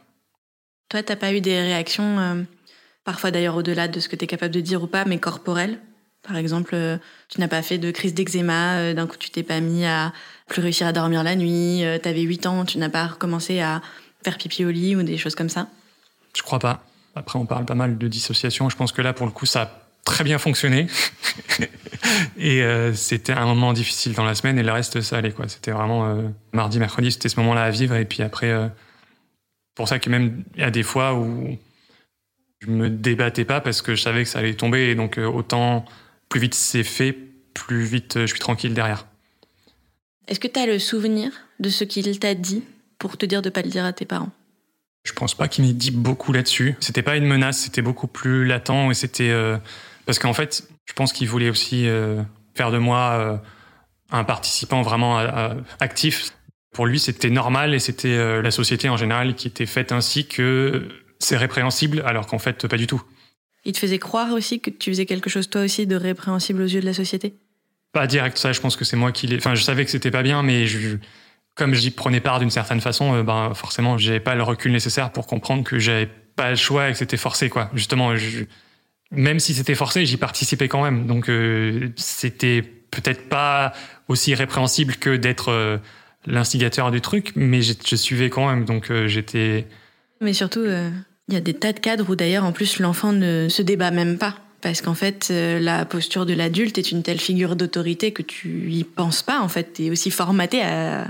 [0.89, 2.43] Toi, t'as pas eu des réactions, euh,
[3.05, 5.79] parfois d'ailleurs au-delà de ce que tu es capable de dire ou pas, mais corporelles?
[6.23, 6.97] Par exemple, euh,
[7.29, 10.13] tu n'as pas fait de crise d'eczéma, euh, d'un coup tu t'es pas mis à
[10.49, 13.81] plus réussir à dormir la nuit, tu avais 8 ans, tu n'as pas recommencé à
[14.23, 15.69] faire pipi au lit ou des choses comme ça?
[16.37, 16.85] Je crois pas.
[17.15, 18.69] Après, on parle pas mal de dissociation.
[18.69, 20.87] Je pense que là, pour le coup, ça très bien fonctionné.
[22.37, 25.33] et euh, c'était un moment difficile dans la semaine et le reste, ça allait.
[25.33, 25.49] quoi.
[25.49, 27.97] C'était vraiment euh, mardi, mercredi, c'était ce moment-là à vivre.
[27.97, 28.69] Et puis après, euh,
[29.75, 31.59] pour ça que même il y a des fois où
[32.61, 34.91] je me débattais pas parce que je savais que ça allait tomber.
[34.91, 35.85] Et donc autant
[36.29, 37.17] plus vite c'est fait,
[37.55, 39.07] plus vite je suis tranquille derrière.
[40.29, 41.31] Est-ce que tu as le souvenir
[41.61, 42.63] de ce qu'il t'a dit
[42.99, 44.31] pour te dire de pas le dire à tes parents?
[45.05, 46.77] Je pense pas qu'il m'ait dit beaucoup là-dessus.
[46.81, 49.31] C'était pas une menace, c'était beaucoup plus latent et c'était
[50.07, 52.23] parce qu'en fait, je pense qu'il voulait aussi euh,
[52.55, 53.37] faire de moi euh,
[54.11, 56.33] un participant vraiment euh, actif.
[56.73, 60.89] Pour lui, c'était normal et c'était la société en général qui était faite ainsi que
[61.21, 63.01] c'est répréhensible, alors qu'en fait, pas du tout.
[63.65, 66.67] Il te faisait croire aussi que tu faisais quelque chose toi aussi de répréhensible aux
[66.67, 67.35] yeux de la société?
[67.93, 69.37] Pas direct, ça, je pense que c'est moi qui l'ai.
[69.37, 70.97] Enfin, je savais que c'était pas bien, mais je...
[71.55, 75.29] comme j'y prenais part d'une certaine façon, ben forcément, j'avais pas le recul nécessaire pour
[75.29, 77.71] comprendre que j'avais pas le choix et que c'était forcé, quoi.
[77.73, 78.47] Justement, je
[79.17, 81.07] même si c'était forcé, j'y participais quand même.
[81.07, 83.73] Donc euh, c'était peut-être pas
[84.09, 85.79] aussi répréhensible que d'être euh,
[86.27, 88.65] l'instigateur du truc, mais je, suivais quand même.
[88.65, 89.67] Donc euh, j'étais.
[90.21, 93.49] Mais surtout, il y a des tas de cadres où d'ailleurs en plus l'enfant ne
[93.49, 94.37] se débat même pas.
[94.61, 98.85] Parce qu'en fait, la posture de l'adulte est une telle figure d'autorité que tu y
[98.85, 99.43] penses pas.
[99.43, 101.07] En fait, tu es aussi formaté à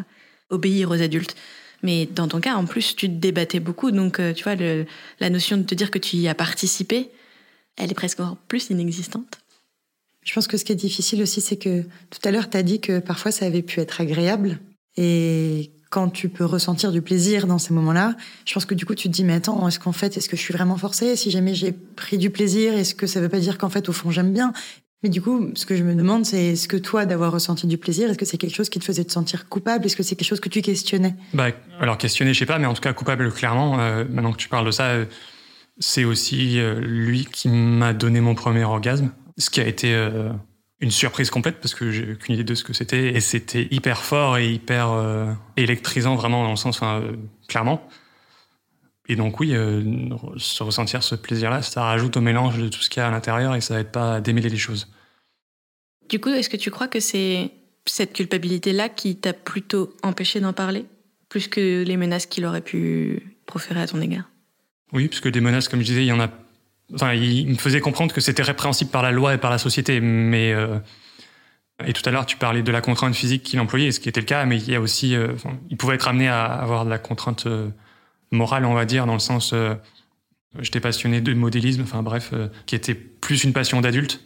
[0.51, 1.37] obéir aux adultes.
[1.85, 3.93] Mais dans ton cas, en plus, tu te débattais beaucoup.
[3.93, 7.11] Donc, tu vois, la notion de te dire que tu y as participé,
[7.77, 9.39] elle est presque encore plus inexistante.
[10.23, 12.63] Je pense que ce qui est difficile aussi, c'est que tout à l'heure, tu as
[12.63, 14.59] dit que parfois ça avait pu être agréable.
[14.97, 18.95] Et quand tu peux ressentir du plaisir dans ces moments-là, je pense que du coup,
[18.95, 21.15] tu te dis, mais attends, est-ce qu'en fait, est-ce que je suis vraiment forcée?
[21.15, 23.93] Si jamais j'ai pris du plaisir, est-ce que ça veut pas dire qu'en fait, au
[23.93, 24.53] fond, j'aime bien?
[25.03, 27.77] Mais du coup, ce que je me demande, c'est est-ce que toi, d'avoir ressenti du
[27.77, 29.85] plaisir, est-ce que c'est quelque chose qui te faisait te sentir coupable?
[29.85, 31.15] Est-ce que c'est quelque chose que tu questionnais?
[31.35, 33.79] Bah, Alors, questionner, je sais pas, mais en tout cas, coupable, clairement.
[33.79, 35.05] Euh, maintenant que tu parles de ça, euh,
[35.79, 40.31] c'est aussi euh, lui qui m'a donné mon premier orgasme, ce qui a été euh,
[40.81, 44.03] une surprise complète parce que j'ai aucune idée de ce que c'était et c'était hyper
[44.03, 46.81] fort et hyper euh, électrisant vraiment dans le sens,
[47.49, 47.87] clairement.
[49.09, 49.55] Et donc oui,
[50.39, 53.11] se ressentir ce plaisir-là, ça rajoute au mélange de tout ce qu'il y a à
[53.11, 54.89] l'intérieur et ça aide pas à démêler les choses.
[56.09, 57.51] Du coup, est-ce que tu crois que c'est
[57.85, 60.87] cette culpabilité-là qui t'a plutôt empêché d'en parler,
[61.29, 64.25] plus que les menaces qu'il aurait pu proférer à ton égard?
[64.95, 66.29] Oui, parce que des menaces, comme je disais, il y en a.
[66.95, 70.01] Enfin, il me faisait comprendre que c'était répréhensible par la loi et par la société,
[70.01, 70.53] mais.
[70.53, 70.79] Euh,
[71.85, 74.21] et tout à l'heure, tu parlais de la contrainte physique qu'il employait, ce qui était
[74.21, 75.17] le cas, mais il y a aussi.
[75.17, 75.35] Euh,
[75.69, 77.69] il pouvait être amené à avoir de la contrainte euh,
[78.31, 79.53] morale, on va dire, dans le sens.
[80.61, 82.33] J'étais passionné de modélisme, enfin bref,
[82.67, 84.25] qui était plus une passion d'adulte,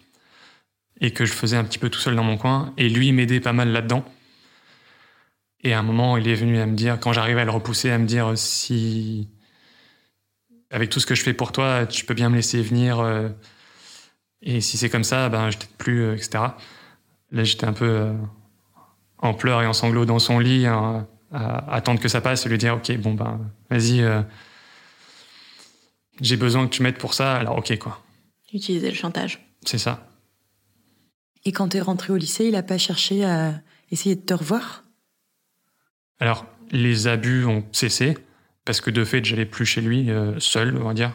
[1.00, 3.40] et que je faisais un petit peu tout seul dans mon coin, et lui m'aidait
[3.40, 4.04] pas mal là-dedans.
[5.64, 7.90] Et à un moment, il est venu à me dire, quand j'arrivais à le repousser,
[7.90, 9.28] à me dire si
[10.70, 13.00] avec tout ce que je fais pour toi, tu peux bien me laisser venir.
[13.00, 13.28] Euh,
[14.42, 16.44] et si c'est comme ça, ben, je t'aide plus, euh, etc.
[17.30, 18.12] Là, j'étais un peu euh,
[19.18, 22.48] en pleurs et en sanglots dans son lit, hein, à, attendre que ça passe et
[22.48, 24.04] lui dire, OK, bon, ben, vas-y,
[26.20, 28.02] j'ai besoin que tu m'aides pour ça, alors OK, quoi.
[28.52, 29.46] Utiliser le chantage.
[29.64, 30.06] C'est ça.
[31.44, 34.34] Et quand tu es rentré au lycée, il a pas cherché à essayer de te
[34.34, 34.84] revoir?
[36.18, 38.16] Alors, les abus ont cessé
[38.68, 41.12] parce que de fait, j'allais plus chez lui euh, seul, on va dire.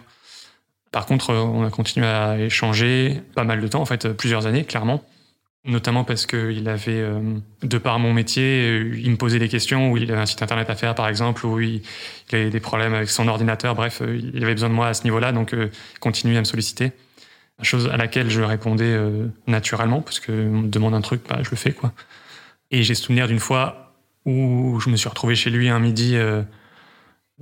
[0.91, 4.47] Par contre, euh, on a continué à échanger pas mal de temps, en fait, plusieurs
[4.47, 5.03] années, clairement.
[5.63, 7.19] Notamment parce qu'il avait, euh,
[7.61, 10.67] de par mon métier, il me posait des questions, où il avait un site internet
[10.71, 11.83] à faire, par exemple, où il,
[12.31, 13.75] avait des problèmes avec son ordinateur.
[13.75, 16.91] Bref, il avait besoin de moi à ce niveau-là, donc il continuait à me solliciter.
[17.61, 18.97] chose à laquelle je répondais
[19.45, 21.93] naturellement, parce que me demande un truc, bah, je le fais, quoi.
[22.71, 23.93] Et j'ai souvenir d'une fois
[24.25, 26.17] où je me suis retrouvé chez lui un midi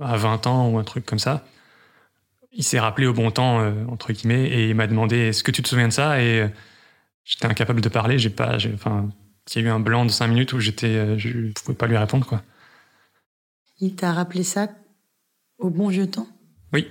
[0.00, 1.44] à 20 ans ou un truc comme ça.
[2.52, 5.62] Il s'est rappelé au bon temps, entre guillemets, et il m'a demandé Est-ce que tu
[5.62, 6.20] te souviens de ça?
[6.22, 6.46] Et
[7.24, 8.18] j'étais incapable de parler.
[8.18, 9.08] J'ai pas, enfin,
[9.54, 11.86] il y a eu un blanc de 5 minutes où j'étais, je ne pouvais pas
[11.86, 12.42] lui répondre, quoi.
[13.80, 14.68] Il t'a rappelé ça
[15.62, 16.28] au bon vieux temps?
[16.72, 16.88] Oui.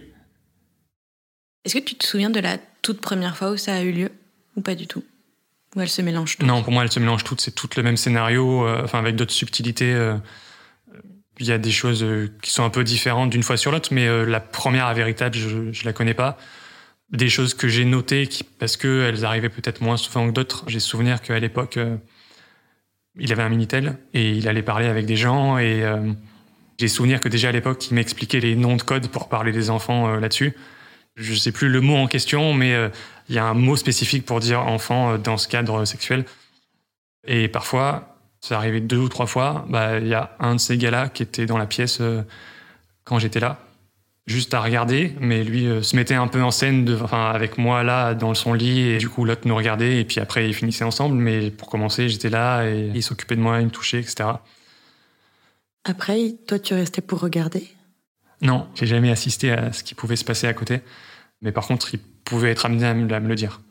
[1.64, 4.12] Est-ce que tu te souviens de la toute première fois où ça a eu lieu
[4.56, 5.04] ou pas du tout?
[5.76, 6.48] Ou elle se mélange toutes?
[6.48, 7.42] Non, pour moi, elle se mélange toutes.
[7.42, 9.94] C'est tout le même scénario, euh, enfin avec d'autres subtilités.
[11.42, 13.72] Euh, il y a des choses euh, qui sont un peu différentes d'une fois sur
[13.72, 16.38] l'autre, mais la première à véritable, je, ne la connais pas.
[17.12, 20.64] Des choses que j'ai notées qui, parce qu'elles arrivaient peut-être moins souvent que d'autres.
[20.68, 21.78] J'ai souvenir qu'à l'époque,
[23.20, 25.84] il avait un Minitel et il allait parler avec des gens et
[26.82, 29.70] j'ai souvenir que déjà à l'époque, il m'expliquait les noms de code pour parler des
[29.70, 30.56] enfants euh, là-dessus.
[31.16, 32.90] Je sais plus le mot en question, mais euh,
[33.30, 36.26] il y a un mot spécifique pour dire enfant euh, dans ce cadre sexuel.
[37.28, 38.11] Et parfois,
[38.42, 41.24] ça arrivait deux ou trois fois, bah, il y a un de ces gars-là qui
[41.24, 42.02] était dans la pièce
[43.04, 43.60] quand j'étais là,
[44.26, 48.14] juste à regarder, mais lui se mettait un peu en scène de, avec moi là
[48.14, 51.16] dans son lit, et du coup l'autre nous regardait, et puis après ils finissaient ensemble,
[51.16, 54.30] mais pour commencer j'étais là, et il s'occupait de moi, il me touchait, etc.
[55.84, 57.68] Après, toi, tu restais pour regarder?
[58.42, 60.82] Non, j'ai jamais assisté à ce qui pouvait se passer à côté.
[61.42, 63.62] Mais par contre, il pouvait être amené à me le dire.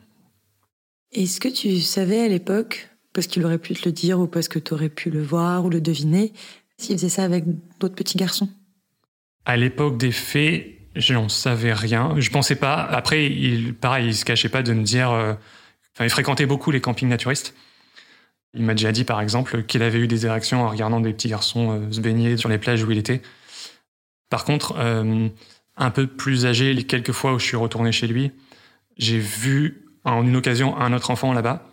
[1.12, 4.48] Est-ce que tu savais à l'époque, parce qu'il aurait pu te le dire ou parce
[4.48, 6.32] que tu aurais pu le voir ou le deviner,
[6.76, 7.44] s'il faisait ça avec
[7.78, 8.48] d'autres petits garçons
[9.44, 12.14] À l'époque des faits, je n'en savais rien.
[12.18, 12.74] Je pensais pas.
[12.74, 15.10] Après, il, pareil, il se cachait pas de me dire.
[15.10, 15.34] Euh,
[16.00, 17.54] il fréquentait beaucoup les campings naturistes.
[18.54, 21.28] Il m'a déjà dit, par exemple, qu'il avait eu des érections en regardant des petits
[21.28, 23.22] garçons euh, se baigner sur les plages où il était.
[24.28, 25.28] Par contre, euh,
[25.76, 28.32] un peu plus âgé, les quelques fois où je suis retourné chez lui,
[28.96, 31.69] j'ai vu en une occasion un autre enfant là-bas.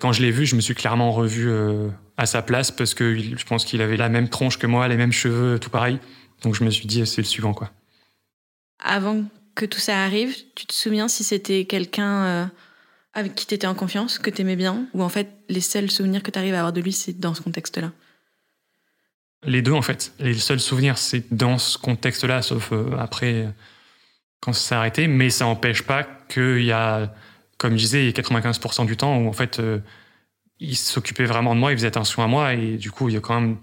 [0.00, 3.16] Quand je l'ai vu, je me suis clairement revu euh, à sa place parce que
[3.16, 5.98] je pense qu'il avait la même tronche que moi, les mêmes cheveux, tout pareil.
[6.42, 7.70] Donc je me suis dit, c'est le suivant, quoi.
[8.80, 12.50] Avant que tout ça arrive, tu te souviens si c'était quelqu'un
[13.14, 15.90] avec qui tu étais en confiance, que tu aimais bien, ou en fait les seuls
[15.90, 17.92] souvenirs que tu arrives à avoir de lui, c'est dans ce contexte-là?
[19.44, 20.12] Les deux en fait.
[20.18, 23.48] Les seuls souvenirs, c'est dans ce contexte-là, sauf euh, après,
[24.40, 27.14] quand ça s'est arrêté, mais ça n'empêche pas qu'il y a,
[27.58, 29.78] comme je disais, il y a 95% du temps où en fait, euh,
[30.60, 33.18] il s'occupait vraiment de moi, il faisait attention à moi, et du coup, il y
[33.18, 33.56] a quand même.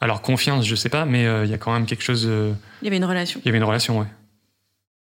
[0.00, 2.24] Alors, confiance, je sais pas, mais euh, il y a quand même quelque chose.
[2.24, 3.40] il y avait une relation.
[3.42, 4.06] Il y avait une relation, ouais.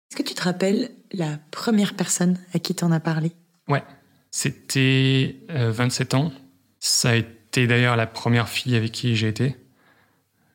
[0.09, 3.31] Est-ce que tu te rappelles la première personne à qui tu en as parlé?
[3.67, 3.83] Ouais,
[4.31, 6.31] c'était 27 euh, ans.
[6.79, 9.55] Ça a été d'ailleurs la première fille avec qui j'ai été.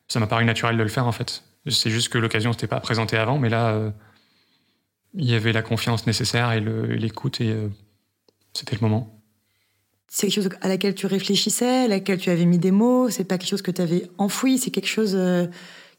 [0.07, 1.43] Ça m'a paru naturel de le faire en fait.
[1.67, 3.91] C'est juste que l'occasion s'était pas présentée avant, mais là, euh,
[5.13, 7.67] il y avait la confiance nécessaire et l'écoute et euh,
[8.53, 9.17] c'était le moment.
[10.07, 13.09] C'est quelque chose à laquelle tu réfléchissais, à laquelle tu avais mis des mots.
[13.09, 14.57] C'est pas quelque chose que tu avais enfoui.
[14.57, 15.17] C'est quelque chose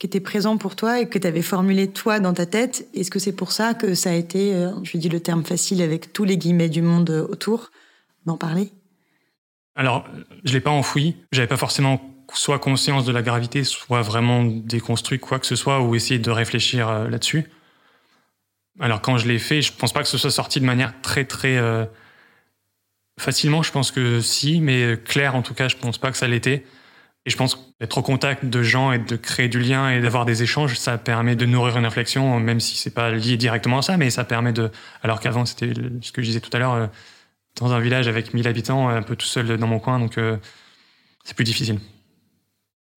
[0.02, 2.88] qui était présent pour toi et que tu avais formulé toi dans ta tête.
[2.92, 5.80] Est-ce que c'est pour ça que ça a été, euh, je dis le terme facile
[5.80, 7.70] avec tous les guillemets du monde euh, autour,
[8.26, 8.72] d'en parler?
[9.76, 10.04] Alors,
[10.42, 11.14] je l'ai pas enfoui.
[11.30, 12.00] J'avais pas forcément
[12.34, 16.30] soit conscience de la gravité, soit vraiment déconstruit quoi que ce soit ou essayer de
[16.32, 17.44] réfléchir euh, là-dessus.
[18.80, 21.24] Alors quand je l'ai fait, je pense pas que ce soit sorti de manière très
[21.24, 21.58] très
[23.20, 23.62] facilement.
[23.62, 26.64] Je pense que si, mais clair en tout cas, je pense pas que ça l'était.
[27.24, 30.24] Et je pense qu'être au contact de gens et de créer du lien et d'avoir
[30.24, 33.82] des échanges, ça permet de nourrir une réflexion, même si c'est pas lié directement à
[33.82, 34.70] ça, mais ça permet de.
[35.02, 36.86] Alors qu'avant, c'était ce que je disais tout à l'heure, euh,
[37.60, 40.36] dans un village avec 1000 habitants, un peu tout seul dans mon coin, donc euh,
[41.24, 41.78] c'est plus difficile.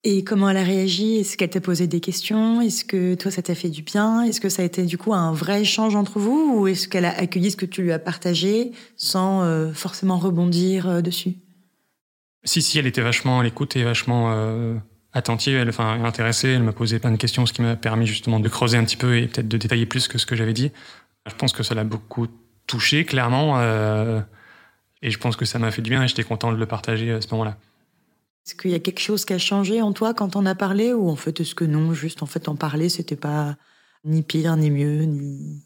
[0.08, 1.18] Et comment elle a réagi?
[1.18, 2.62] Est-ce qu'elle t'a posé des questions?
[2.62, 4.22] Est-ce que toi, ça t'a fait du bien?
[4.22, 6.54] Est-ce que ça a été du coup un vrai échange entre vous?
[6.56, 11.02] Ou est-ce qu'elle a accueilli ce que tu lui as partagé sans euh, forcément rebondir
[11.02, 11.34] dessus?
[12.44, 14.76] Si, si, elle était vachement à l'écoute et vachement euh,
[15.12, 16.50] attentive, elle, enfin, intéressée.
[16.50, 18.98] Elle m'a posé plein de questions, ce qui m'a permis justement de creuser un petit
[18.98, 20.72] peu et peut-être de détailler plus que ce que j'avais dit.
[21.28, 22.28] Je pense que ça l'a beaucoup
[22.68, 23.58] touché, clairement.
[23.58, 24.22] Euh,
[25.02, 27.12] et je pense que ça m'a fait du bien et j'étais content de le partager
[27.12, 27.58] à ce moment-là.
[28.46, 30.94] Est-ce qu'il y a quelque chose qui a changé en toi quand on a parlé
[30.94, 33.56] ou en fait est-ce que non, juste en fait en parler, c'était pas
[34.04, 35.64] ni pire ni mieux ni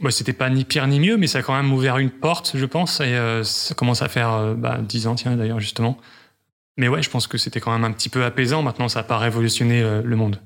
[0.00, 2.52] bah, c'était pas ni pire ni mieux, mais ça a quand même ouvert une porte,
[2.54, 5.98] je pense, et euh, ça commence à faire euh, bah, 10 ans, tiens, d'ailleurs, justement.
[6.78, 8.62] Mais ouais, je pense que c'était quand même un petit peu apaisant.
[8.62, 10.40] Maintenant, ça n'a pas révolutionné euh, le monde.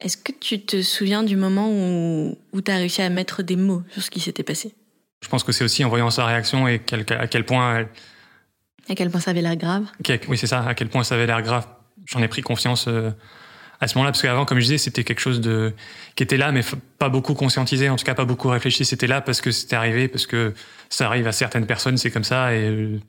[0.00, 3.54] Est-ce que tu te souviens du moment où, où tu as réussi à mettre des
[3.54, 4.74] mots sur ce qui s'était passé?
[5.22, 7.86] Je pense que c'est aussi en voyant sa réaction et à quel point...
[8.88, 9.84] À quel point ça avait l'air grave
[10.28, 11.66] Oui, c'est ça, à quel point ça avait l'air grave.
[12.06, 12.88] J'en ai pris confiance
[13.80, 15.72] à ce moment-là, parce qu'avant, comme je disais, c'était quelque chose de
[16.16, 16.62] qui était là, mais
[16.98, 18.84] pas beaucoup conscientisé, en tout cas pas beaucoup réfléchi.
[18.84, 20.52] C'était là parce que c'était arrivé, parce que
[20.88, 23.00] ça arrive à certaines personnes, c'est comme ça, et euh,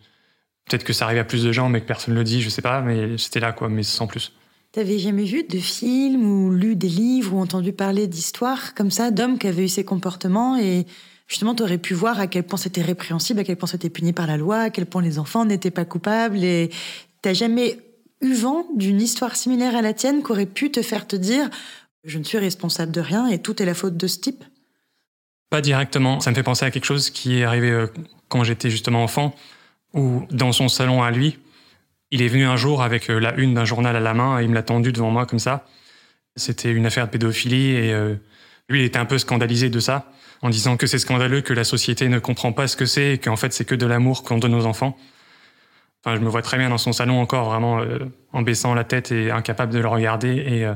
[0.66, 2.62] peut-être que ça arrive à plus de gens, mais que personne le dit, je sais
[2.62, 4.32] pas, mais c'était là, quoi, mais sans plus.
[4.72, 9.10] T'avais jamais vu de films ou lu des livres ou entendu parler d'histoires comme ça
[9.10, 10.86] d'hommes qui avaient eu ces comportements et
[11.30, 14.28] justement t'aurais pu voir à quel point c'était répréhensible, à quel point c'était puni par
[14.28, 16.70] la loi, à quel point les enfants n'étaient pas coupables et
[17.22, 17.80] t'as jamais
[18.22, 21.50] eu vent d'une histoire similaire à la tienne qui aurait pu te faire te dire
[22.04, 24.44] je ne suis responsable de rien et tout est la faute de ce type?
[25.50, 26.20] Pas directement.
[26.20, 27.88] Ça me fait penser à quelque chose qui est arrivé euh,
[28.28, 29.36] quand j'étais justement enfant,
[29.94, 31.40] où dans son salon à lui,
[32.12, 34.44] il est venu un jour avec euh, la une d'un journal à la main et
[34.44, 35.66] il me l'a tendu devant moi comme ça.
[36.36, 38.16] C'était une affaire de pédophilie et euh,
[38.70, 40.12] lui, il était un peu scandalisé de ça,
[40.42, 43.18] en disant que c'est scandaleux, que la société ne comprend pas ce que c'est et
[43.18, 44.98] qu'en fait c'est que de l'amour qu'on donne aux enfants.
[46.04, 48.00] Enfin, je me vois très bien dans son salon encore, vraiment euh,
[48.32, 50.74] en baissant la tête et incapable de le regarder et euh,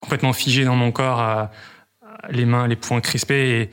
[0.00, 1.50] complètement figé dans mon corps, à,
[2.30, 3.70] les mains, les poings crispés et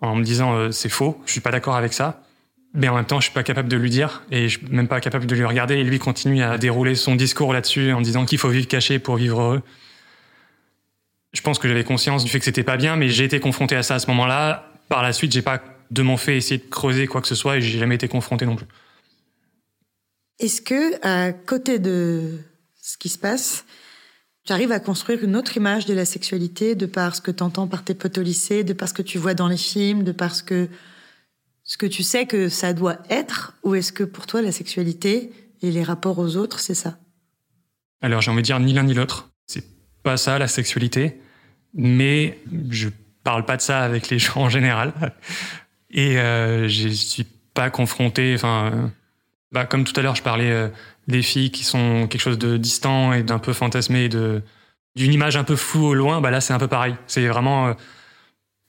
[0.00, 2.22] en me disant euh, c'est faux, je suis pas d'accord avec ça.
[2.72, 4.86] Mais en même temps, je suis pas capable de lui dire et je suis même
[4.86, 5.74] pas capable de lui regarder.
[5.74, 9.16] Et lui continue à dérouler son discours là-dessus en disant qu'il faut vivre caché pour
[9.16, 9.62] vivre heureux.
[11.32, 13.76] Je pense que j'avais conscience du fait que c'était pas bien, mais j'ai été confronté
[13.76, 14.72] à ça à ce moment-là.
[14.88, 17.58] Par la suite, j'ai pas de mon fait essayé de creuser quoi que ce soit
[17.58, 18.66] et j'ai jamais été confronté non plus.
[20.38, 22.38] Est-ce que, à côté de
[22.80, 23.64] ce qui se passe,
[24.44, 27.42] tu arrives à construire une autre image de la sexualité de par ce que tu
[27.42, 30.02] entends par tes potes au lycée, de par ce que tu vois dans les films,
[30.02, 30.68] de par ce que,
[31.62, 35.30] ce que tu sais que ça doit être Ou est-ce que pour toi, la sexualité
[35.62, 36.98] et les rapports aux autres, c'est ça?
[38.00, 39.30] Alors, j'ai envie de dire ni l'un ni l'autre.
[39.46, 39.64] C'est
[40.02, 41.20] pas ça, la sexualité.
[41.74, 42.38] Mais
[42.70, 42.88] je
[43.22, 44.92] parle pas de ça avec les gens en général.
[45.90, 48.34] Et euh, je suis pas confronté.
[48.34, 48.90] Enfin,
[49.52, 50.68] bah, comme tout à l'heure, je parlais euh,
[51.08, 54.42] des filles qui sont quelque chose de distant et d'un peu fantasmé, de
[54.96, 56.20] d'une image un peu floue au loin.
[56.20, 56.94] Bah là, c'est un peu pareil.
[57.06, 57.68] C'est vraiment.
[57.68, 57.74] Euh,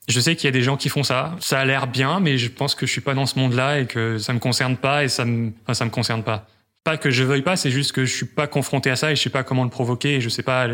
[0.08, 1.36] je sais qu'il y a des gens qui font ça.
[1.40, 3.86] Ça a l'air bien, mais je pense que je suis pas dans ce monde-là et
[3.86, 6.46] que ça me concerne pas et ça me, enfin, ça me concerne pas.
[6.84, 9.16] Pas que je veuille pas, c'est juste que je suis pas confronté à ça et
[9.16, 10.66] je sais pas comment le provoquer et je sais pas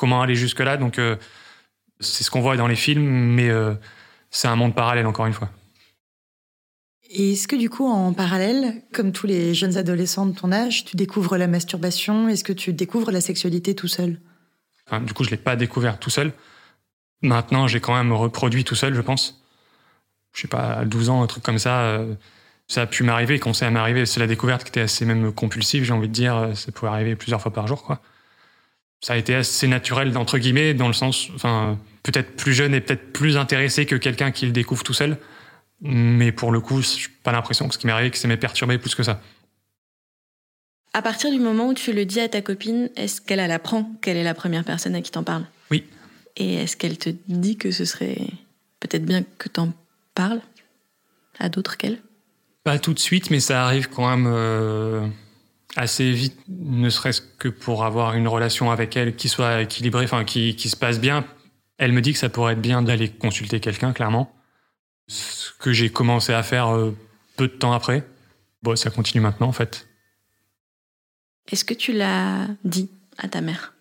[0.00, 0.78] comment aller jusque là.
[0.78, 1.16] Donc, euh,
[2.00, 3.50] c'est ce qu'on voit dans les films, mais
[4.30, 5.50] c'est un monde parallèle encore une fois.
[7.12, 10.84] Et est-ce que du coup, en parallèle, comme tous les jeunes adolescents de ton âge,
[10.84, 12.28] tu découvres la masturbation?
[12.28, 14.20] Est-ce que tu découvres la sexualité tout seul?
[15.04, 16.32] Du coup, je l'ai pas découvert tout seul.
[17.20, 19.42] Maintenant, j'ai quand même reproduit tout seul, je pense.
[20.32, 22.14] Je sais pas, à 12 ans, un truc comme ça, euh,
[22.68, 23.38] ça a pu m'arriver.
[23.40, 26.52] Quand c'est m'arriver, c'est la découverte qui était assez même compulsive, j'ai envie de dire.
[26.54, 28.00] Ça pouvait arriver plusieurs fois par jour, quoi.
[29.00, 32.80] Ça a été assez naturel, entre guillemets, dans le sens, enfin, peut-être plus jeune et
[32.80, 35.16] peut-être plus intéressé que quelqu'un qui le découvre tout seul.
[35.80, 38.28] Mais pour le coup, je n'ai pas l'impression que ce qui m'est arrivé, que ça
[38.28, 39.22] m'ait perturbé plus que ça.
[40.92, 44.16] À partir du moment où tu le dis à ta copine, est-ce qu'elle apprend qu'elle
[44.16, 45.84] est la première personne à qui t'en parle Oui.
[46.36, 48.18] Et est-ce qu'elle te dit que ce serait
[48.80, 49.72] peut-être bien que t'en
[50.14, 50.40] parles
[51.38, 51.98] à d'autres qu'elle?
[52.64, 55.06] Pas tout de suite, mais ça arrive quand même euh,
[55.76, 60.24] assez vite, ne serait-ce que pour avoir une relation avec elle qui soit équilibrée, enfin
[60.24, 61.24] qui, qui se passe bien.
[61.78, 64.34] Elle me dit que ça pourrait être bien d'aller consulter quelqu'un, clairement
[65.10, 66.96] ce que j'ai commencé à faire euh,
[67.36, 68.06] peu de temps après.
[68.62, 69.88] Bon, ça continue maintenant en fait.
[71.50, 73.74] Est-ce que tu l'as dit à ta mère?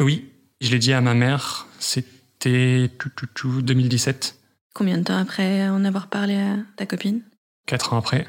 [0.00, 1.66] Oui, je l'ai dit à ma mère.
[1.78, 4.40] C'était 2017.
[4.74, 7.22] Combien de temps après en avoir parlé à ta copine?
[7.66, 8.26] Quatre ans après.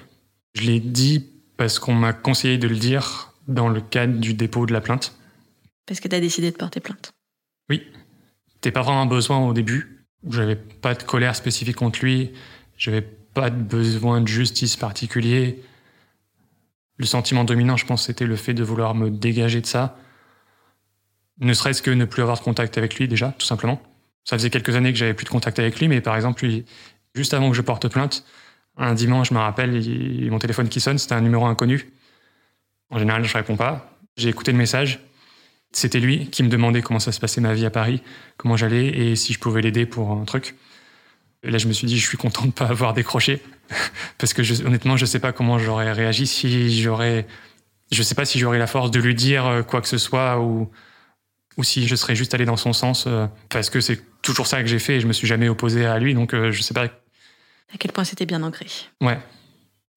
[0.54, 1.26] Je l'ai dit
[1.60, 5.14] parce qu'on m'a conseillé de le dire dans le cadre du dépôt de la plainte.
[5.86, 7.12] Parce que tu as décidé de porter plainte
[7.70, 7.86] Oui.
[8.62, 12.32] T'es pas vraiment besoin au début, j'avais pas de colère spécifique contre lui,
[12.78, 15.62] j'avais pas de besoin de justice particulier.
[16.96, 19.98] Le sentiment dominant, je pense, c'était le fait de vouloir me dégager de ça.
[21.40, 23.82] Ne serait-ce que ne plus avoir de contact avec lui, déjà, tout simplement.
[24.24, 26.64] Ça faisait quelques années que j'avais plus de contact avec lui, mais par exemple, lui,
[27.16, 28.24] juste avant que je porte plainte,
[28.80, 31.92] un dimanche, je me rappelle, il, mon téléphone qui sonne, c'était un numéro inconnu.
[32.90, 33.98] En général, je réponds pas.
[34.18, 35.00] J'ai écouté le message.
[35.72, 38.02] C'était lui qui me demandait comment ça se passait ma vie à Paris,
[38.38, 40.56] comment j'allais et si je pouvais l'aider pour un truc.
[41.44, 43.44] Et là, je me suis dit, je suis content de ne pas avoir décroché
[44.18, 47.28] parce que honnêtement, je sais pas comment j'aurais réagi si j'aurais,
[47.92, 50.40] je sais pas si j'aurais la force de lui dire euh, quoi que ce soit
[50.40, 50.70] ou
[51.58, 54.62] ou si je serais juste allé dans son sens euh, parce que c'est toujours ça
[54.62, 56.74] que j'ai fait et je me suis jamais opposé à lui, donc euh, je sais
[56.74, 56.88] pas
[57.74, 58.66] à quel point c'était bien ancré.
[59.02, 59.20] Ouais.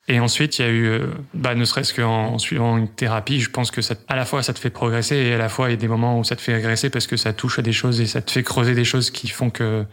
[0.09, 3.51] Et ensuite, il y a eu, euh, bah, ne serait-ce qu'en suivant une thérapie, je
[3.51, 5.71] pense que ça, à la fois ça te fait progresser et à la fois il
[5.73, 7.73] y a des moments où ça te fait agresser parce que ça touche à des
[7.73, 9.87] choses et ça te fait creuser des choses qui font que,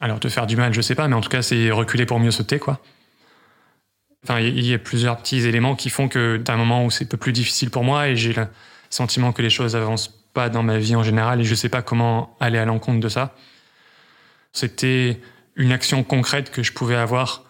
[0.00, 2.18] alors te faire du mal, je sais pas, mais en tout cas c'est reculer pour
[2.18, 2.80] mieux sauter, quoi.
[4.24, 7.08] Enfin, il y a plusieurs petits éléments qui font que d'un moment où c'est un
[7.08, 8.48] peu plus difficile pour moi et j'ai le
[8.90, 11.80] sentiment que les choses avancent pas dans ma vie en général et je sais pas
[11.80, 13.36] comment aller à l'encontre de ça.
[14.52, 15.20] C'était
[15.56, 17.44] une action concrète que je pouvais avoir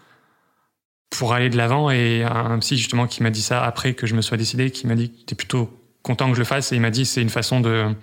[1.10, 4.14] pour aller de l'avant et un psy justement qui m'a dit ça après que je
[4.14, 5.70] me sois décidé, qui m'a dit t'es plutôt
[6.02, 7.94] content que je le fasse et il m'a dit c'est une façon de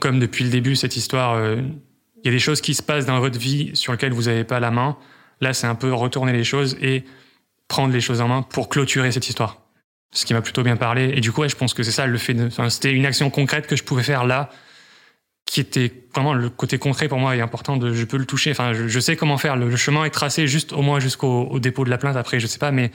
[0.00, 1.62] comme depuis le début cette histoire euh,
[2.22, 4.44] il y a des choses qui se passent dans votre vie sur lesquelles vous n'avez
[4.44, 4.96] pas la main.
[5.40, 7.04] Là, c'est un peu retourner les choses et
[7.66, 9.58] prendre les choses en main pour clôturer cette histoire.
[10.12, 11.12] Ce qui m'a plutôt bien parlé.
[11.16, 13.66] Et du coup, je pense que c'est ça le fait de, c'était une action concrète
[13.66, 14.50] que je pouvais faire là,
[15.52, 18.52] qui était vraiment le côté concret pour moi est important de, je peux le toucher.
[18.52, 19.54] Enfin, je, sais comment faire.
[19.54, 22.16] Le, chemin est tracé juste au moins jusqu'au dépôt de la plainte.
[22.16, 22.90] Après, je sais pas, mais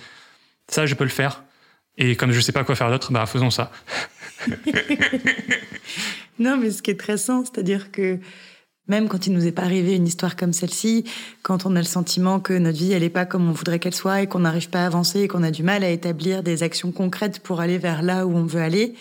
[0.67, 1.43] ça, je peux le faire.
[1.99, 3.71] Et comme je sais pas quoi faire d'autre, bah, faisons ça.
[6.39, 8.17] non, mais ce qui est très sain, c'est-à-dire que
[8.87, 11.03] même quand il nous est pas arrivé une histoire comme celle-ci,
[11.43, 13.93] quand on a le sentiment que notre vie elle est pas comme on voudrait qu'elle
[13.93, 16.63] soit et qu'on n'arrive pas à avancer et qu'on a du mal à établir des
[16.63, 18.95] actions concrètes pour aller vers là où on veut aller,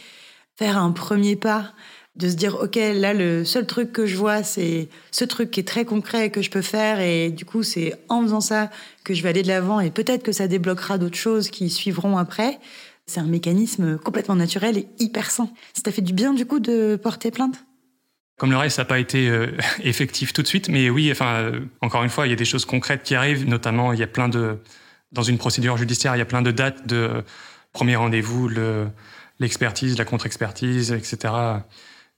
[0.59, 1.73] faire un premier pas,
[2.17, 5.61] de se dire ok là le seul truc que je vois c'est ce truc qui
[5.61, 8.71] est très concret que je peux faire et du coup c'est en faisant ça
[9.05, 12.19] que je vais aller de l'avant et peut-être que ça débloquera d'autres choses qui suivront
[12.19, 12.59] après.
[13.07, 15.49] C'est un mécanisme complètement naturel et hyper sain.
[15.75, 17.65] Ça t'a fait du bien du coup de porter plainte?
[18.37, 19.53] Comme le reste, ça n'a pas été euh,
[19.83, 22.45] effectif tout de suite, mais oui, enfin, euh, encore une fois, il y a des
[22.45, 24.59] choses concrètes qui arrivent, notamment, il y a plein de,
[25.13, 27.23] dans une procédure judiciaire, il y a plein de dates de euh,
[27.73, 28.51] premier rendez-vous,
[29.39, 31.33] l'expertise, la contre-expertise, etc.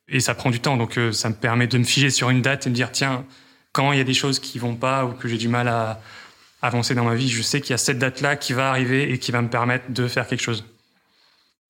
[0.09, 2.66] Et ça prend du temps, donc ça me permet de me figer sur une date
[2.66, 3.27] et de dire, tiens,
[3.73, 6.01] quand il y a des choses qui vont pas ou que j'ai du mal à
[6.62, 9.18] avancer dans ma vie, je sais qu'il y a cette date-là qui va arriver et
[9.18, 10.64] qui va me permettre de faire quelque chose.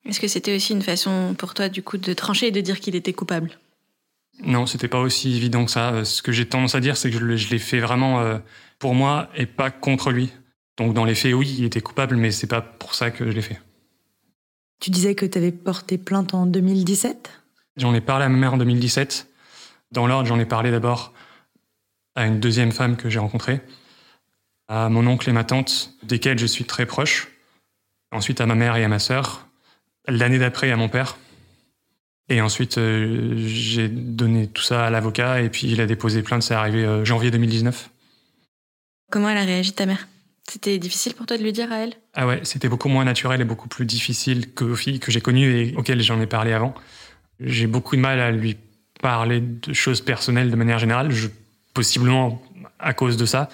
[0.07, 2.81] Est-ce que c'était aussi une façon pour toi, du coup, de trancher et de dire
[2.81, 3.59] qu'il était coupable?
[4.43, 6.05] Non, c'était pas aussi évident que ça.
[6.05, 8.39] Ce que j'ai tendance à dire, c'est que je l'ai fait vraiment euh,
[8.79, 10.31] pour moi et pas contre lui.
[10.77, 13.31] Donc dans les faits, oui, il était coupable, mais c'est pas pour ça que je
[13.31, 13.61] l'ai fait.
[14.81, 17.31] Tu disais que tu avais porté plainte en 2017
[17.79, 19.29] J'en ai parlé à ma mère en 2017.
[19.93, 21.15] Dans l'ordre, j'en ai parlé d'abord
[22.17, 23.61] à une deuxième femme que j'ai rencontrée,
[24.67, 27.29] à mon oncle et ma tante, desquels je suis très proche,
[28.11, 29.47] ensuite à ma mère et à ma sœur,
[30.09, 31.17] l'année d'après à mon père.
[32.29, 36.43] Et ensuite, euh, j'ai donné tout ça à l'avocat et puis il a déposé plainte.
[36.43, 37.89] C'est arrivé euh, janvier 2019.
[39.11, 40.09] Comment elle a réagi, ta mère?
[40.51, 41.95] C'était difficile pour toi de lui dire à elle?
[42.15, 45.55] Ah ouais, c'était beaucoup moins naturel et beaucoup plus difficile qu'aux filles que j'ai connues
[45.57, 46.75] et auxquelles j'en ai parlé avant.
[47.41, 48.57] J'ai beaucoup de mal à lui
[49.01, 51.11] parler de choses personnelles de manière générale.
[51.11, 51.29] Je,
[51.75, 52.43] possiblement
[52.79, 53.49] à cause de ça,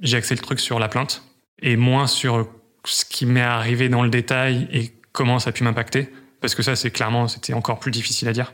[0.00, 1.22] j'ai axé le truc sur la plainte
[1.60, 2.48] et moins sur
[2.84, 6.12] ce qui m'est arrivé dans le détail et comment ça a pu m'impacter.
[6.40, 8.52] Parce que ça, c'est clairement, c'était encore plus difficile à dire.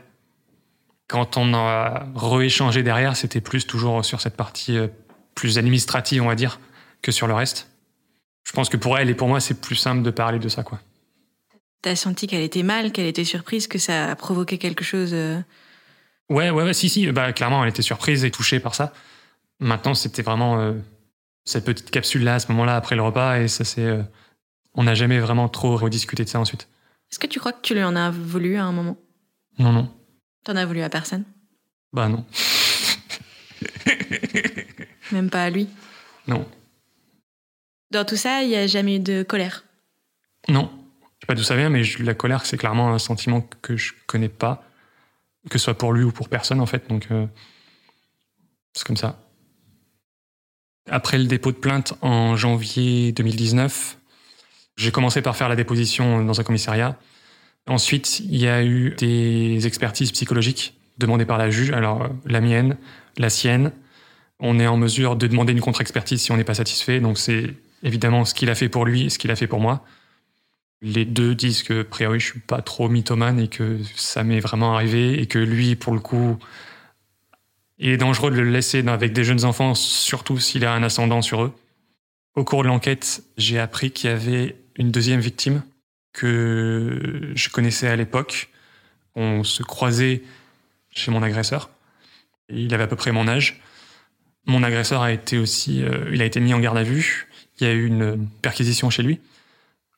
[1.07, 4.87] Quand on a rééchangé derrière, c'était plus toujours sur cette partie euh,
[5.35, 6.59] plus administrative, on va dire,
[7.03, 7.69] que sur le reste.
[8.43, 10.63] Je pense que pour elle et pour moi, c'est plus simple de parler de ça,
[10.63, 10.79] quoi.
[11.81, 15.39] T'as senti qu'elle était mal, qu'elle était surprise, que ça a provoqué quelque chose euh
[16.29, 17.11] Ouais, ouais, ouais, si, si.
[17.11, 18.93] Bah, clairement, elle était surprise et touchée par ça.
[19.59, 20.73] Maintenant, c'était vraiment euh,
[21.43, 23.87] cette petite capsule-là, à ce moment-là, après le repas, et ça, c'est.
[24.73, 26.67] on n'a jamais vraiment trop rediscuté de ça ensuite.
[27.11, 28.97] Est-ce que tu crois que tu lui en as voulu à un moment?
[29.59, 29.91] Non, non.
[30.43, 31.23] T'en as voulu à personne?
[31.93, 32.25] Bah non.
[35.11, 35.67] Même pas à lui?
[36.27, 36.47] Non.
[37.91, 39.65] Dans tout ça, il n'y a jamais eu de colère?
[40.49, 40.71] Non.
[41.25, 44.29] Sais pas d'où ça vient, mais la colère, c'est clairement un sentiment que je connais
[44.29, 44.63] pas,
[45.49, 46.87] que ce soit pour lui ou pour personne, en fait.
[46.87, 47.25] Donc, euh,
[48.73, 49.19] c'est comme ça.
[50.87, 53.97] Après le dépôt de plainte en janvier 2019,
[54.77, 56.95] j'ai commencé par faire la déposition dans un commissariat.
[57.65, 61.71] Ensuite, il y a eu des expertises psychologiques demandées par la juge.
[61.71, 62.77] Alors, la mienne,
[63.17, 63.71] la sienne.
[64.39, 66.99] On est en mesure de demander une contre-expertise si on n'est pas satisfait.
[66.99, 69.59] Donc, c'est évidemment ce qu'il a fait pour lui et ce qu'il a fait pour
[69.59, 69.83] moi.
[70.85, 74.39] Les deux disent que, a priori, je suis pas trop mythomane et que ça m'est
[74.39, 76.37] vraiment arrivé et que lui, pour le coup,
[77.79, 81.23] il est dangereux de le laisser avec des jeunes enfants, surtout s'il a un ascendant
[81.23, 81.55] sur eux.
[82.35, 85.63] Au cours de l'enquête, j'ai appris qu'il y avait une deuxième victime
[86.13, 88.49] que je connaissais à l'époque.
[89.15, 90.21] On se croisait
[90.91, 91.71] chez mon agresseur.
[92.47, 93.59] Il avait à peu près mon âge.
[94.45, 97.27] Mon agresseur a été aussi, euh, il a été mis en garde à vue.
[97.59, 99.19] Il y a eu une perquisition chez lui.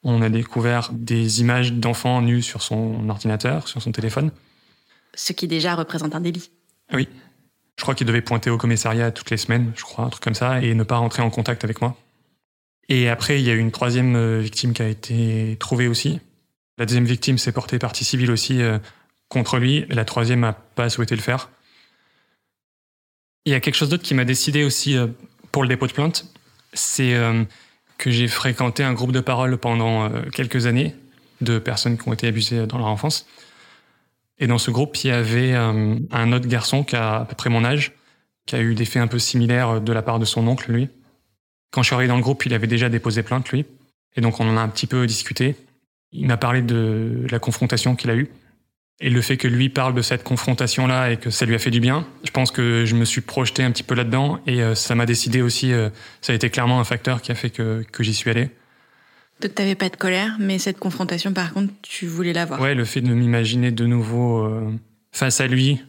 [0.03, 4.31] On a découvert des images d'enfants nus sur son ordinateur, sur son téléphone.
[5.15, 6.51] Ce qui déjà représente un délit.
[6.93, 7.09] Oui.
[7.77, 10.33] Je crois qu'il devait pointer au commissariat toutes les semaines, je crois, un truc comme
[10.33, 11.95] ça, et ne pas rentrer en contact avec moi.
[12.89, 16.19] Et après, il y a eu une troisième euh, victime qui a été trouvée aussi.
[16.77, 18.79] La deuxième victime s'est portée partie civile aussi euh,
[19.27, 19.85] contre lui.
[19.89, 21.49] La troisième n'a pas souhaité le faire.
[23.45, 25.07] Il y a quelque chose d'autre qui m'a décidé aussi euh,
[25.51, 26.25] pour le dépôt de plainte.
[26.73, 27.13] C'est
[27.97, 30.95] que j'ai fréquenté un groupe de parole pendant quelques années
[31.41, 33.27] de personnes qui ont été abusées dans leur enfance.
[34.39, 37.49] Et dans ce groupe, il y avait un autre garçon qui a à peu près
[37.49, 37.93] mon âge,
[38.45, 40.89] qui a eu des faits un peu similaires de la part de son oncle, lui.
[41.71, 43.65] Quand je suis arrivé dans le groupe, il avait déjà déposé plainte, lui.
[44.15, 45.55] Et donc, on en a un petit peu discuté.
[46.11, 48.29] Il m'a parlé de la confrontation qu'il a eue.
[48.99, 51.69] Et le fait que lui parle de cette confrontation-là et que ça lui a fait
[51.69, 54.73] du bien, je pense que je me suis projeté un petit peu là-dedans et euh,
[54.73, 55.89] ça m'a décidé aussi, euh,
[56.21, 58.49] ça a été clairement un facteur qui a fait que, que j'y suis allé.
[59.39, 62.59] Donc t'avais pas de colère, mais cette confrontation, par contre, tu voulais l'avoir.
[62.59, 64.73] Ouais, le fait de m'imaginer de nouveau euh,
[65.11, 65.79] face à lui.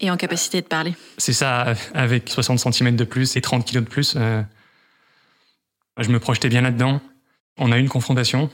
[0.00, 0.94] Et en capacité de parler.
[1.18, 4.16] C'est ça, avec 60 cm de plus et 30 kg de plus.
[4.16, 7.00] je me projetais bien là-dedans.
[7.58, 8.48] On a eu une confrontation.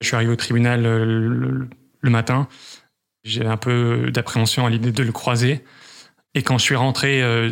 [0.00, 1.68] Je suis arrivé au tribunal le,
[2.10, 2.46] matin.
[3.26, 5.64] J'ai un peu d'appréhension à l'idée de le croiser.
[6.34, 7.50] Et quand je suis rentré euh,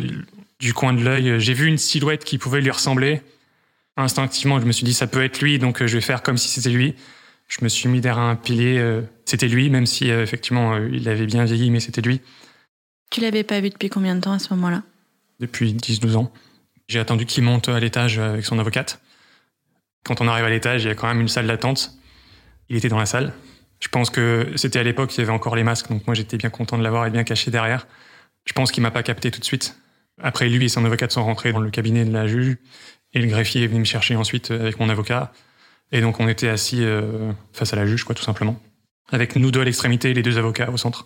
[0.61, 3.21] du coin de l'œil, j'ai vu une silhouette qui pouvait lui ressembler.
[3.97, 6.37] Instinctivement, je me suis dit ça peut être lui, donc euh, je vais faire comme
[6.37, 6.95] si c'était lui.
[7.49, 11.25] Je me suis mis derrière un pilier, euh, c'était lui, même si effectivement il avait
[11.25, 12.21] bien vieilli, mais c'était lui.
[13.11, 14.81] Tu l'avais pas vu depuis combien de temps à ce moment-là?
[15.41, 16.31] Depuis 10-12 ans.
[16.87, 19.01] J'ai attendu qu'il monte à l'étage avec son avocate.
[20.05, 21.97] Quand on arrive à l'étage, il y a quand même une salle d'attente.
[22.69, 23.33] Il était dans la salle.
[23.85, 26.37] Je pense que c'était à l'époque, il y avait encore les masques, donc moi j'étais
[26.37, 27.87] bien content de l'avoir et bien caché derrière.
[28.45, 29.77] Je pense qu'il m'a pas capté tout de suite.
[30.19, 32.57] Après, lui et son avocat sont rentrés dans le cabinet de la juge
[33.13, 35.31] et le greffier est venu me chercher ensuite avec mon avocat.
[35.91, 38.59] Et donc on était assis euh, face à la juge, quoi, tout simplement.
[39.11, 41.05] Avec nous deux à l'extrémité et les deux avocats au centre.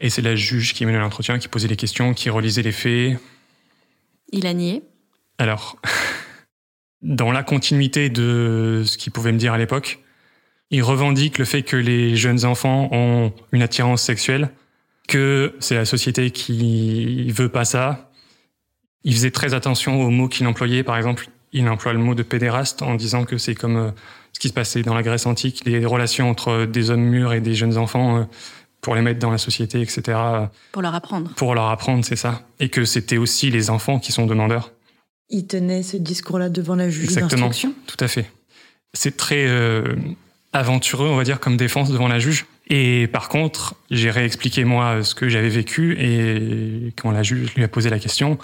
[0.00, 3.16] Et c'est la juge qui menait l'entretien, qui posait les questions, qui relisait les faits.
[4.32, 4.82] Il a nié
[5.38, 5.80] Alors,
[7.00, 10.00] dans la continuité de ce qu'il pouvait me dire à l'époque.
[10.70, 14.50] Il revendique le fait que les jeunes enfants ont une attirance sexuelle,
[15.06, 18.10] que c'est la société qui veut pas ça.
[19.04, 20.82] Il faisait très attention aux mots qu'il employait.
[20.82, 23.90] Par exemple, il emploie le mot de pédéraste en disant que c'est comme euh,
[24.32, 27.40] ce qui se passait dans la Grèce antique, des relations entre des hommes mûrs et
[27.40, 28.24] des jeunes enfants euh,
[28.80, 30.18] pour les mettre dans la société, etc.
[30.72, 31.32] Pour leur apprendre.
[31.34, 32.42] Pour leur apprendre, c'est ça.
[32.60, 34.72] Et que c'était aussi les enfants qui sont demandeurs.
[35.28, 38.30] Il tenait ce discours-là devant la juge d'instruction tout à fait.
[38.92, 39.96] C'est très euh,
[40.56, 42.46] aventureux, on va dire, comme défense devant la juge.
[42.68, 47.62] Et par contre, j'ai réexpliqué moi ce que j'avais vécu et quand la juge lui
[47.62, 48.38] a posé la question,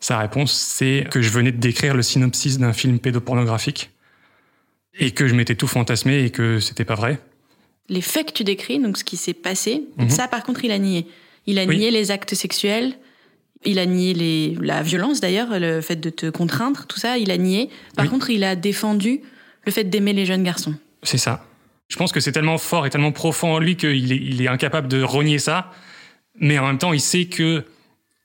[0.00, 3.90] sa réponse c'est que je venais de décrire le synopsis d'un film pédopornographique
[4.98, 7.18] et que je m'étais tout fantasmé et que c'était pas vrai.
[7.88, 10.10] Les faits que tu décris, donc ce qui s'est passé, mhm.
[10.10, 11.06] ça par contre il a nié.
[11.46, 12.94] Il a nié les actes sexuels,
[13.64, 17.30] il a nié les, la violence d'ailleurs, le fait de te contraindre, tout ça, il
[17.30, 17.70] a nié.
[17.96, 19.20] Par contre, il a défendu
[19.64, 20.74] le fait d'aimer les jeunes garçons.
[21.04, 21.46] C'est ça.
[21.88, 24.48] Je pense que c'est tellement fort et tellement profond en lui qu'il est, il est
[24.48, 25.70] incapable de renier ça.
[26.40, 27.64] Mais en même temps, il sait que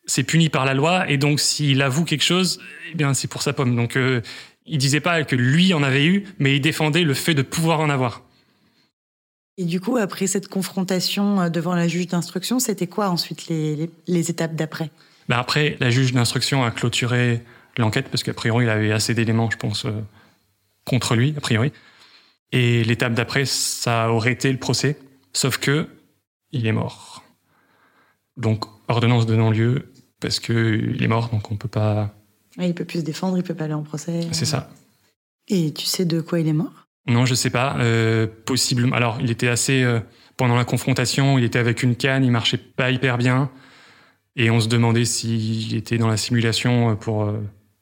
[0.06, 2.60] c'est puni par la loi et donc s'il avoue quelque chose,
[2.92, 3.76] eh bien c'est pour sa pomme.
[3.76, 4.22] Donc euh,
[4.66, 7.80] il disait pas que lui en avait eu, mais il défendait le fait de pouvoir
[7.80, 8.24] en avoir.
[9.58, 13.90] Et du coup, après cette confrontation euh, devant la juge d'instruction, c'était quoi ensuite les,
[14.08, 14.90] les étapes d'après?
[15.28, 17.42] Bah, après, la juge d'instruction a clôturé
[17.78, 19.92] l'enquête parce qu'a priori, il avait assez d'éléments, je pense, euh,
[20.86, 21.72] contre lui, a priori.
[22.52, 24.98] Et l'étape d'après, ça aurait été le procès,
[25.34, 25.88] sauf que
[26.52, 27.24] il est mort.
[28.38, 32.14] Donc, ordonnance de non-lieu parce qu'il est mort, donc on peut pas.
[32.58, 34.28] il peut plus se défendre, il peut pas aller en procès.
[34.32, 34.70] C'est ça.
[35.48, 36.88] Et tu sais de quoi il est mort?
[37.08, 37.78] Non, je sais pas.
[37.80, 38.96] Euh, possiblement.
[38.96, 39.84] Alors, il était assez.
[39.84, 40.00] Euh,
[40.38, 43.50] pendant la confrontation, il était avec une canne, il marchait pas hyper bien.
[44.36, 47.40] Et on se demandait s'il était dans la simulation pour euh,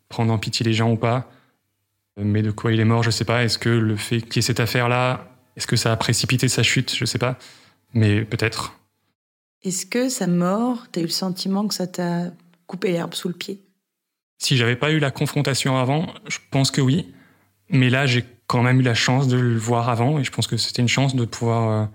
[0.09, 1.29] prendre en pitié les gens ou pas.
[2.17, 3.43] Mais de quoi il est mort, je sais pas.
[3.43, 6.63] Est-ce que le fait qu'il y ait cette affaire-là, est-ce que ça a précipité sa
[6.63, 7.37] chute Je sais pas.
[7.93, 8.79] Mais peut-être.
[9.63, 12.31] Est-ce que sa mort, tu as eu le sentiment que ça t'a
[12.65, 13.61] coupé l'herbe sous le pied?
[14.39, 17.13] Si j'avais pas eu la confrontation avant, je pense que oui.
[17.69, 20.47] Mais là, j'ai quand même eu la chance de le voir avant et je pense
[20.47, 21.89] que c'était une chance de pouvoir.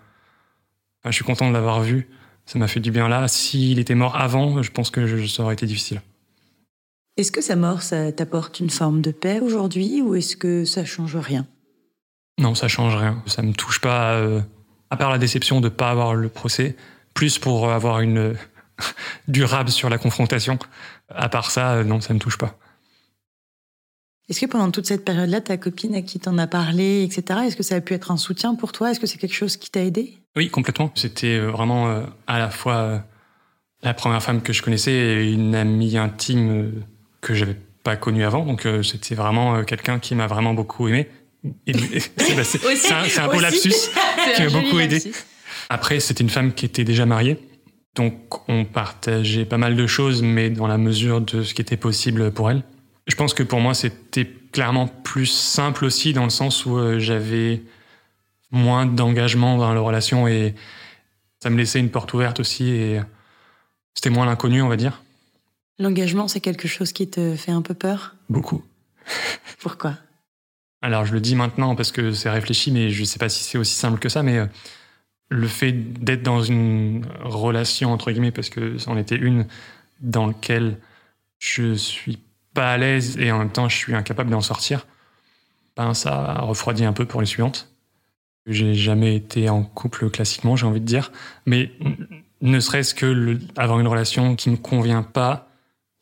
[1.04, 2.08] Euh, je suis content de l'avoir vu
[2.46, 3.28] ça m'a fait du bien là.
[3.28, 6.02] S'il était mort avant, je pense que ça aurait été difficile.
[7.18, 10.84] Est-ce que sa mort, ça t'apporte une forme de paix aujourd'hui ou est-ce que ça
[10.86, 11.46] change rien?
[12.38, 13.22] Non, ça change rien.
[13.26, 14.40] Ça me touche pas, euh,
[14.88, 16.74] à part la déception de ne pas avoir le procès,
[17.12, 18.34] plus pour avoir une
[19.28, 20.58] durable sur la confrontation.
[21.10, 22.58] À part ça, euh, non, ça me touche pas.
[24.30, 27.56] Est-ce que pendant toute cette période-là, ta copine à qui t'en as parlé, etc., est-ce
[27.56, 28.90] que ça a pu être un soutien pour toi?
[28.90, 30.16] Est-ce que c'est quelque chose qui t'a aidé?
[30.34, 30.90] Oui, complètement.
[30.94, 33.04] C'était euh, vraiment à la fois
[33.82, 36.82] la première femme que je connaissais et une amie intime
[37.22, 38.44] que j'avais pas connue avant.
[38.44, 41.08] Donc c'était vraiment quelqu'un qui m'a vraiment beaucoup aimé.
[41.66, 43.70] c'est un, beau lapsus
[44.36, 45.02] qui m'a beaucoup aidé.
[45.70, 47.38] Après, c'était une femme qui était déjà mariée.
[47.94, 51.76] Donc on partageait pas mal de choses, mais dans la mesure de ce qui était
[51.76, 52.62] possible pour elle.
[53.06, 56.98] Je pense que pour moi, c'était clairement plus simple aussi dans le sens où euh,
[56.98, 57.62] j'avais
[58.50, 60.54] moins d'engagement dans la relation et
[61.42, 63.00] Ça me laissait une porte ouverte aussi et
[63.94, 65.02] c'était moins l'inconnu, on va dire.
[65.78, 68.14] L'engagement, c'est quelque chose qui te fait un peu peur?
[68.28, 68.62] Beaucoup.
[69.60, 69.96] Pourquoi?
[70.82, 73.42] Alors, je le dis maintenant parce que c'est réfléchi, mais je ne sais pas si
[73.42, 74.46] c'est aussi simple que ça, mais euh,
[75.28, 79.46] le fait d'être dans une relation, entre guillemets, parce que c'en était une
[80.00, 80.78] dans laquelle
[81.38, 82.18] je suis
[82.54, 84.86] pas à l'aise et en même temps je suis incapable d'en sortir,
[85.76, 87.72] ben ça refroidit un peu pour les suivantes.
[88.46, 91.12] J'ai jamais été en couple classiquement, j'ai envie de dire,
[91.46, 91.72] mais
[92.40, 95.48] ne serait-ce que avoir une relation qui me convient pas,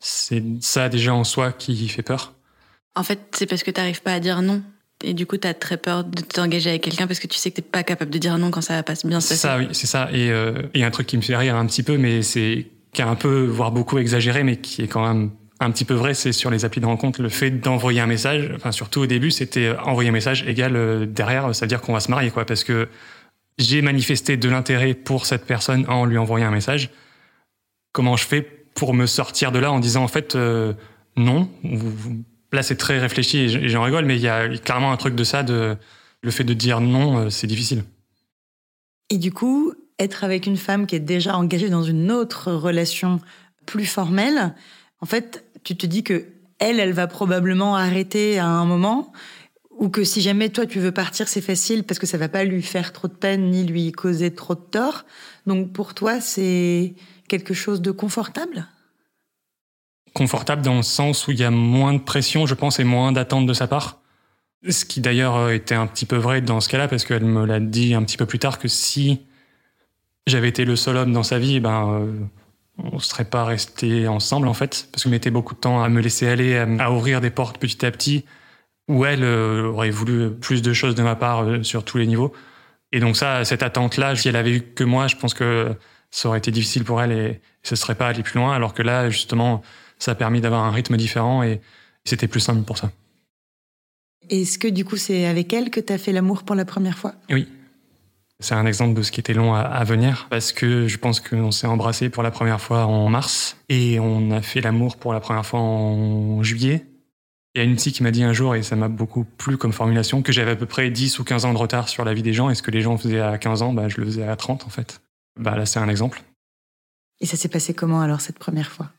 [0.01, 2.33] c'est ça déjà en soi qui fait peur.
[2.95, 4.61] En fait, c'est parce que tu n'arrives pas à dire non.
[5.03, 7.51] Et du coup, tu as très peur de t'engager avec quelqu'un parce que tu sais
[7.51, 9.35] que tu pas capable de dire non quand ça va pas bien se passer.
[9.41, 10.09] Ça, oui, c'est ça.
[10.11, 12.21] Et euh, il y a un truc qui me fait rire un petit peu, mais
[12.21, 15.85] c'est qui est un peu, voire beaucoup exagéré, mais qui est quand même un petit
[15.85, 19.01] peu vrai, c'est sur les applis de rencontre, le fait d'envoyer un message, enfin surtout
[19.01, 21.99] au début, c'était euh, envoyer un message égal euh, derrière, ça veut dire qu'on va
[21.99, 22.89] se marier, quoi, parce que
[23.59, 26.89] j'ai manifesté de l'intérêt pour cette personne en lui envoyant un message.
[27.93, 30.73] Comment je fais pour me sortir de là en disant en fait euh,
[31.15, 31.49] non
[32.53, 35.23] Là, c'est très réfléchi et j'en rigole, mais il y a clairement un truc de
[35.23, 35.77] ça, le
[36.31, 37.85] fait de dire non, c'est difficile.
[39.09, 43.21] Et du coup, être avec une femme qui est déjà engagée dans une autre relation
[43.65, 44.53] plus formelle,
[44.99, 46.25] en fait, tu te dis que
[46.59, 49.11] elle, elle va probablement arrêter à un moment,
[49.71, 52.43] ou que si jamais toi tu veux partir, c'est facile parce que ça va pas
[52.43, 55.05] lui faire trop de peine ni lui causer trop de tort.
[55.47, 56.93] Donc pour toi, c'est
[57.31, 58.67] quelque chose de confortable?
[60.13, 63.13] Confortable dans le sens où il y a moins de pression, je pense, et moins
[63.13, 64.01] d'attente de sa part.
[64.67, 67.61] Ce qui d'ailleurs était un petit peu vrai dans ce cas-là, parce qu'elle me l'a
[67.61, 69.21] dit un petit peu plus tard que si
[70.27, 72.11] j'avais été le seul homme dans sa vie, ben euh,
[72.77, 76.01] on serait pas resté ensemble en fait, parce que mettait beaucoup de temps à me
[76.01, 78.25] laisser aller, à, ouvrir des portes petit à petit,
[78.89, 82.07] où elle euh, aurait voulu plus de choses de ma part euh, sur tous les
[82.07, 82.33] niveaux.
[82.91, 85.73] Et donc ça, cette attente-là, si elle avait eu que moi, je pense que
[86.11, 88.81] ça aurait été difficile pour elle et ce serait pas allé plus loin, alors que
[88.81, 89.61] là, justement,
[89.97, 91.61] ça a permis d'avoir un rythme différent et
[92.05, 92.91] c'était plus simple pour ça.
[94.29, 96.97] Est-ce que du coup, c'est avec elle que tu as fait l'amour pour la première
[96.97, 97.13] fois?
[97.29, 97.47] Oui,
[98.41, 101.51] c'est un exemple de ce qui était long à, venir parce que je pense qu'on
[101.51, 105.19] s'est embrassé pour la première fois en mars et on a fait l'amour pour la
[105.19, 106.85] première fois en juillet.
[107.53, 109.57] Il y a une psy qui m'a dit un jour, et ça m'a beaucoup plu
[109.57, 112.13] comme formulation, que j'avais à peu près 10 ou 15 ans de retard sur la
[112.13, 114.05] vie des gens et ce que les gens faisaient à 15 ans, bah, je le
[114.05, 115.01] faisais à 30 en fait.
[115.37, 116.21] Bah, là, c'est un exemple.
[117.19, 118.89] Et ça s'est passé comment alors cette première fois?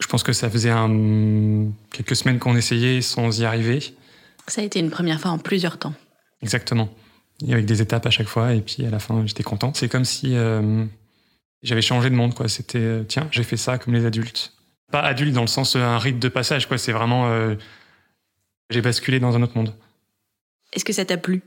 [0.00, 1.70] Je pense que ça faisait un...
[1.90, 3.80] quelques semaines qu'on essayait sans y arriver.
[4.46, 5.94] Ça a été une première fois en plusieurs temps.
[6.40, 6.88] Exactement
[7.46, 8.54] avec des étapes à chaque fois.
[8.54, 9.72] Et puis à la fin, j'étais content.
[9.74, 10.84] C'est comme si euh,
[11.62, 12.34] j'avais changé de monde.
[12.34, 12.48] quoi.
[12.48, 14.52] C'était euh, tiens, j'ai fait ça comme les adultes.
[14.90, 16.66] Pas adulte dans le sens euh, un rite de passage.
[16.66, 16.78] quoi.
[16.78, 17.30] C'est vraiment
[18.70, 19.74] j'ai basculé dans un autre monde.
[20.72, 21.42] Est-ce que ça t'a plu?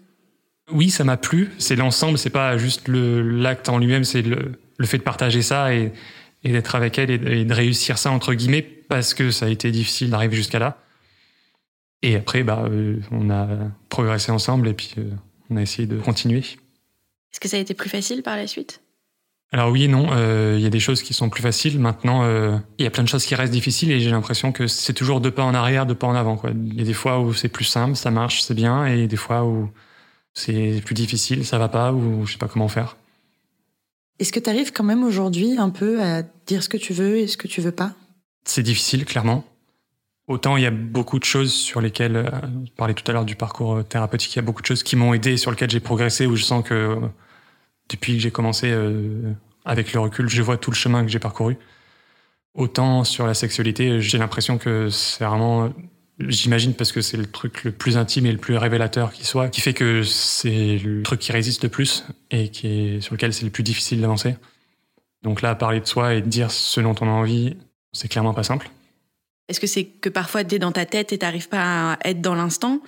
[0.72, 1.51] Oui, ça m'a plu.
[1.57, 2.17] C'est l'ensemble.
[2.17, 4.03] C'est pas juste l'acte en lui-même.
[4.03, 5.91] C'est le, le, fait de partager ça et,
[6.43, 9.72] et d'être avec elle et, de réussir ça entre guillemets parce que ça a été
[9.72, 10.78] difficile d'arriver jusqu'à là.
[12.01, 12.67] Et après, bah,
[13.11, 13.47] on a
[13.89, 14.95] progressé ensemble et puis
[15.49, 16.39] on a essayé de continuer.
[16.39, 18.82] Est-ce que ça a été plus facile par la suite?
[19.53, 21.78] Alors oui et non, euh, il y a des choses qui sont plus faciles.
[21.78, 24.67] Maintenant, euh, il y a plein de choses qui restent difficiles et j'ai l'impression que
[24.67, 26.41] c'est toujours deux pas en arrière, deux pas en avant.
[26.53, 29.17] Il y a des fois où c'est plus simple, ça marche, c'est bien, et des
[29.17, 29.69] fois où
[30.34, 32.97] c'est plus difficile, ça va pas, ou je sais pas comment faire.
[34.19, 37.17] Est-ce que tu arrives quand même aujourd'hui un peu à dire ce que tu veux
[37.17, 37.93] et ce que tu veux pas?
[38.45, 39.43] C'est difficile, clairement.
[40.27, 42.29] Autant il y a beaucoup de choses sur lesquelles, euh,
[42.65, 44.84] je parlais tout à l'heure du parcours euh, thérapeutique, il y a beaucoup de choses
[44.84, 46.99] qui m'ont aidé, sur lesquelles j'ai progressé, où je sens que euh,
[47.89, 48.73] depuis que j'ai commencé,
[49.65, 51.57] avec le recul, je vois tout le chemin que j'ai parcouru.
[52.53, 55.73] Autant sur la sexualité, j'ai l'impression que c'est vraiment,
[56.28, 59.49] j'imagine parce que c'est le truc le plus intime et le plus révélateur qui soit,
[59.49, 63.34] qui fait que c'est le truc qui résiste le plus et qui est, sur lequel
[63.34, 64.36] c'est le plus difficile d'avancer.
[65.24, 67.55] Donc là, parler de soi et de dire ce dont on a envie,
[67.93, 68.69] c'est clairement pas simple.
[69.47, 72.22] Est-ce que c'est que parfois tu es dans ta tête et t'arrives pas à être
[72.22, 72.82] dans l'instant?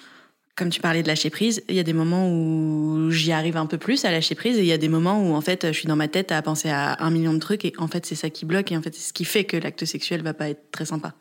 [0.55, 3.65] Comme tu parlais de lâcher prise, il y a des moments où j'y arrive un
[3.65, 5.71] peu plus à lâcher prise et il y a des moments où en fait je
[5.71, 8.15] suis dans ma tête à penser à un million de trucs et en fait c'est
[8.15, 10.49] ça qui bloque et en fait c'est ce qui fait que l'acte sexuel va pas
[10.49, 11.15] être très sympa.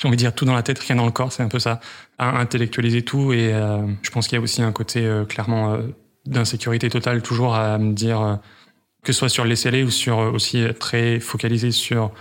[0.00, 1.58] J'ai envie de dire tout dans la tête, rien dans le corps, c'est un peu
[1.58, 1.78] ça.
[2.16, 3.34] À intellectualiser tout.
[3.34, 5.82] Et euh, je pense qu'il y a aussi un côté euh, clairement euh,
[6.24, 8.38] d'insécurité totale toujours à me dire
[9.04, 12.12] que ce soit sur le laisser aller ou sur aussi très focalisé sur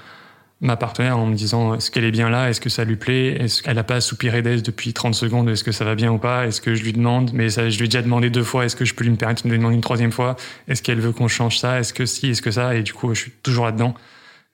[0.62, 3.38] ma partenaire en me disant est-ce qu'elle est bien là, est-ce que ça lui plaît,
[3.40, 6.18] est-ce qu'elle n'a pas soupiré d'aise depuis 30 secondes, est-ce que ça va bien ou
[6.18, 8.66] pas, est-ce que je lui demande, mais ça, je lui ai déjà demandé deux fois,
[8.66, 10.36] est-ce que je peux lui permettre de me demander une troisième fois,
[10.68, 13.14] est-ce qu'elle veut qu'on change ça, est-ce que si, est-ce que ça, et du coup
[13.14, 13.94] je suis toujours là-dedans,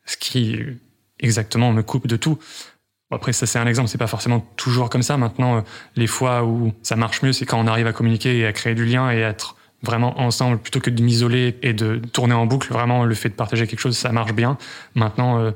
[0.05, 0.59] ce qui
[1.19, 2.39] exactement me coupe de tout.
[3.12, 5.18] Après ça c'est un exemple, c'est pas forcément toujours comme ça.
[5.18, 5.64] Maintenant
[5.95, 8.76] les fois où ça marche mieux, c'est quand on arrive à communiquer et à créer
[8.76, 12.45] du lien et à être vraiment ensemble plutôt que de m'isoler et de tourner en
[12.45, 12.72] boucle.
[12.74, 14.58] Vraiment, le fait de partager quelque chose, ça marche bien.
[14.95, 15.51] Maintenant, il euh,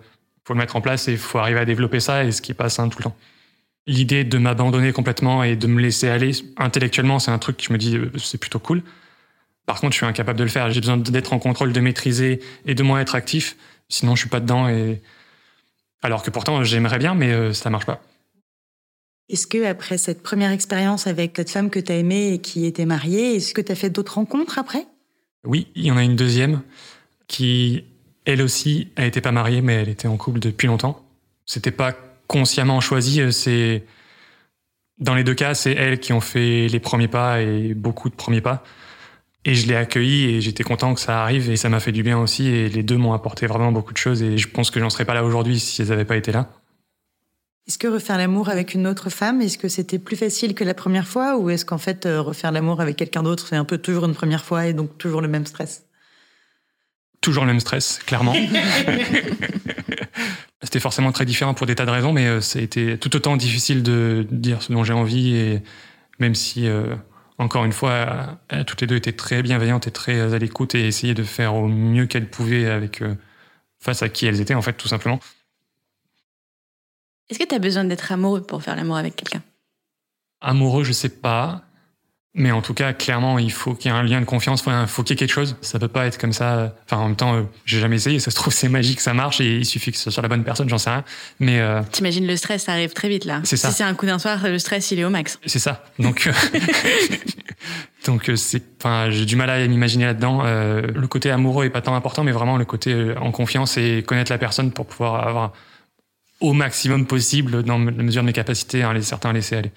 [0.46, 2.54] faut le mettre en place et il faut arriver à développer ça et ce qui
[2.54, 3.16] passe hein, tout le temps.
[3.88, 7.74] L'idée de m'abandonner complètement et de me laisser aller, intellectuellement, c'est un truc que je
[7.74, 8.84] me dis, euh, c'est plutôt cool.
[9.66, 10.72] Par contre, je suis incapable de le faire.
[10.72, 13.56] J'ai besoin d'être en contrôle, de maîtriser et de moins être actif.
[13.88, 14.68] Sinon, je suis pas dedans.
[14.68, 15.02] Et
[16.02, 18.02] alors que pourtant, j'aimerais bien, mais euh, ça marche pas.
[19.30, 22.66] Est-ce que après cette première expérience avec cette femme que tu as aimée et qui
[22.66, 24.88] était mariée, est-ce que tu as fait d'autres rencontres après?
[25.46, 26.62] Oui, il y en a une deuxième
[27.28, 27.84] qui,
[28.26, 31.06] elle aussi, a été pas mariée, mais elle était en couple depuis longtemps.
[31.46, 31.94] C'était pas
[32.28, 33.22] consciemment choisi.
[33.22, 33.84] Euh, c'est
[34.98, 38.16] dans les deux cas, c'est elle qui ont fait les premiers pas et beaucoup de
[38.16, 38.64] premiers pas.
[39.46, 42.04] Et je l'ai accueilli et j'étais content que ça arrive et ça m'a fait du
[42.04, 42.48] bien aussi.
[42.48, 45.06] Et les deux m'ont apporté vraiment beaucoup de choses et je pense que j'en serais
[45.06, 46.50] pas là aujourd'hui si elles n'avaient pas été là.
[47.68, 50.74] Est-ce que refaire l'amour avec une autre femme, est-ce que c'était plus facile que la
[50.74, 53.78] première fois ou est-ce qu'en fait euh, refaire l'amour avec quelqu'un d'autre, c'est un peu
[53.78, 55.86] toujours une première fois et donc toujours le même stress?
[57.22, 58.34] Toujours le même stress, clairement.
[60.64, 63.16] C'était forcément très différent pour des tas de raisons, mais euh, ça a été tout
[63.16, 65.62] autant difficile de dire ce dont j'ai envie et
[66.20, 66.96] même si, euh,
[67.40, 68.38] encore une fois,
[68.68, 71.68] toutes les deux étaient très bienveillantes et très à l'écoute et essayaient de faire au
[71.68, 73.02] mieux qu'elles pouvaient avec
[73.80, 75.20] face à qui elles étaient, en fait, tout simplement.
[77.30, 79.42] Est-ce que tu as besoin d'être amoureux pour faire l'amour avec quelqu'un?
[80.42, 81.64] Amoureux, je sais pas.
[82.36, 84.88] Mais en tout cas, clairement, il faut qu'il y ait un lien de confiance, il
[84.88, 85.56] faut qu'il y ait quelque chose.
[85.62, 86.76] Ça peut pas être comme ça.
[86.86, 88.20] Enfin, en même temps, euh, j'ai jamais essayé.
[88.20, 90.44] Ça se trouve, c'est magique, ça marche et il suffit que ce soit la bonne
[90.44, 91.04] personne, j'en sais rien.
[91.40, 93.42] Mais euh, t'imagines le stress, ça arrive très vite là.
[93.46, 93.70] C'est ça.
[93.70, 95.40] Si c'est un coup d'un soir, le stress, il est au max.
[95.48, 95.84] C'est ça.
[95.98, 96.60] Donc, euh,
[98.06, 98.64] donc c'est.
[98.78, 100.44] Enfin, j'ai du mal à m'imaginer là-dedans.
[100.44, 104.32] le côté amoureux est pas tant important, mais vraiment le côté en confiance et connaître
[104.32, 105.54] la personne pour pouvoir avoir
[106.42, 109.72] au maximum possible dans la mesure de mes capacités, hein, les certains laisser aller.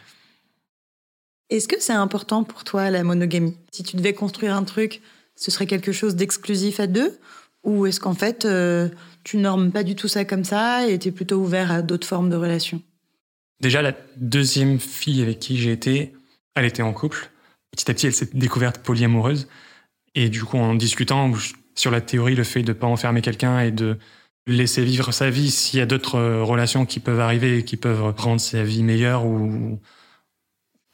[1.53, 3.55] Est-ce que c'est important pour toi la monogamie?
[3.73, 5.03] Si tu devais construire un truc,
[5.37, 7.19] ce serait quelque chose d'exclusif à deux?
[7.63, 8.89] Ou est-ce qu'en fait, euh,
[9.23, 12.07] tu normes pas du tout ça comme ça et tu es plutôt ouvert à d'autres
[12.07, 12.81] formes de relations?
[13.61, 16.15] Déjà, la deuxième fille avec qui j'ai été,
[16.55, 17.31] elle était en couple.
[17.71, 19.47] Petit à petit, elle s'est découverte polyamoureuse.
[20.15, 21.31] Et du coup, en discutant
[21.75, 23.99] sur la théorie, le fait de ne pas enfermer quelqu'un et de
[24.47, 27.77] laisser vivre sa vie s'il y a d'autres euh, relations qui peuvent arriver et qui
[27.77, 29.79] peuvent rendre sa vie meilleure ou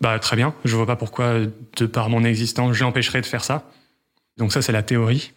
[0.01, 0.55] bah très bien.
[0.65, 1.41] Je vois pas pourquoi
[1.77, 3.71] de par mon existence j'empêcherais de faire ça.
[4.37, 5.33] Donc ça c'est la théorie.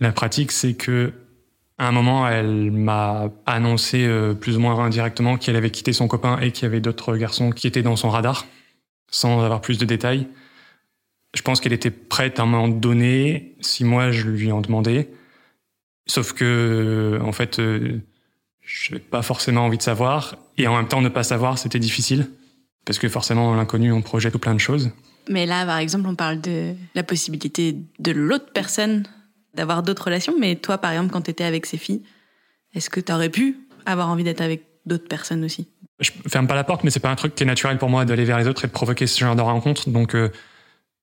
[0.00, 1.12] La pratique c'est que
[1.78, 6.08] à un moment elle m'a annoncé euh, plus ou moins indirectement qu'elle avait quitté son
[6.08, 8.46] copain et qu'il y avait d'autres garçons qui étaient dans son radar
[9.08, 10.26] sans avoir plus de détails.
[11.34, 15.10] Je pense qu'elle était prête à m'en donner si moi je lui en demandais.
[16.06, 18.00] Sauf que, en fait, euh,
[18.60, 20.36] je n'avais pas forcément envie de savoir.
[20.58, 22.30] Et en même temps, ne pas savoir, c'était difficile.
[22.84, 24.90] Parce que forcément, l'inconnu, on projette tout plein de choses.
[25.28, 29.04] Mais là, par exemple, on parle de la possibilité de l'autre personne
[29.54, 30.34] d'avoir d'autres relations.
[30.38, 32.02] Mais toi, par exemple, quand tu étais avec ces filles,
[32.74, 33.56] est-ce que tu aurais pu
[33.86, 35.68] avoir envie d'être avec d'autres personnes aussi?
[36.00, 38.04] Je ferme pas la porte, mais c'est pas un truc qui est naturel pour moi
[38.04, 39.88] d'aller vers les autres et de provoquer ce genre de rencontre.
[39.88, 40.30] Donc, euh,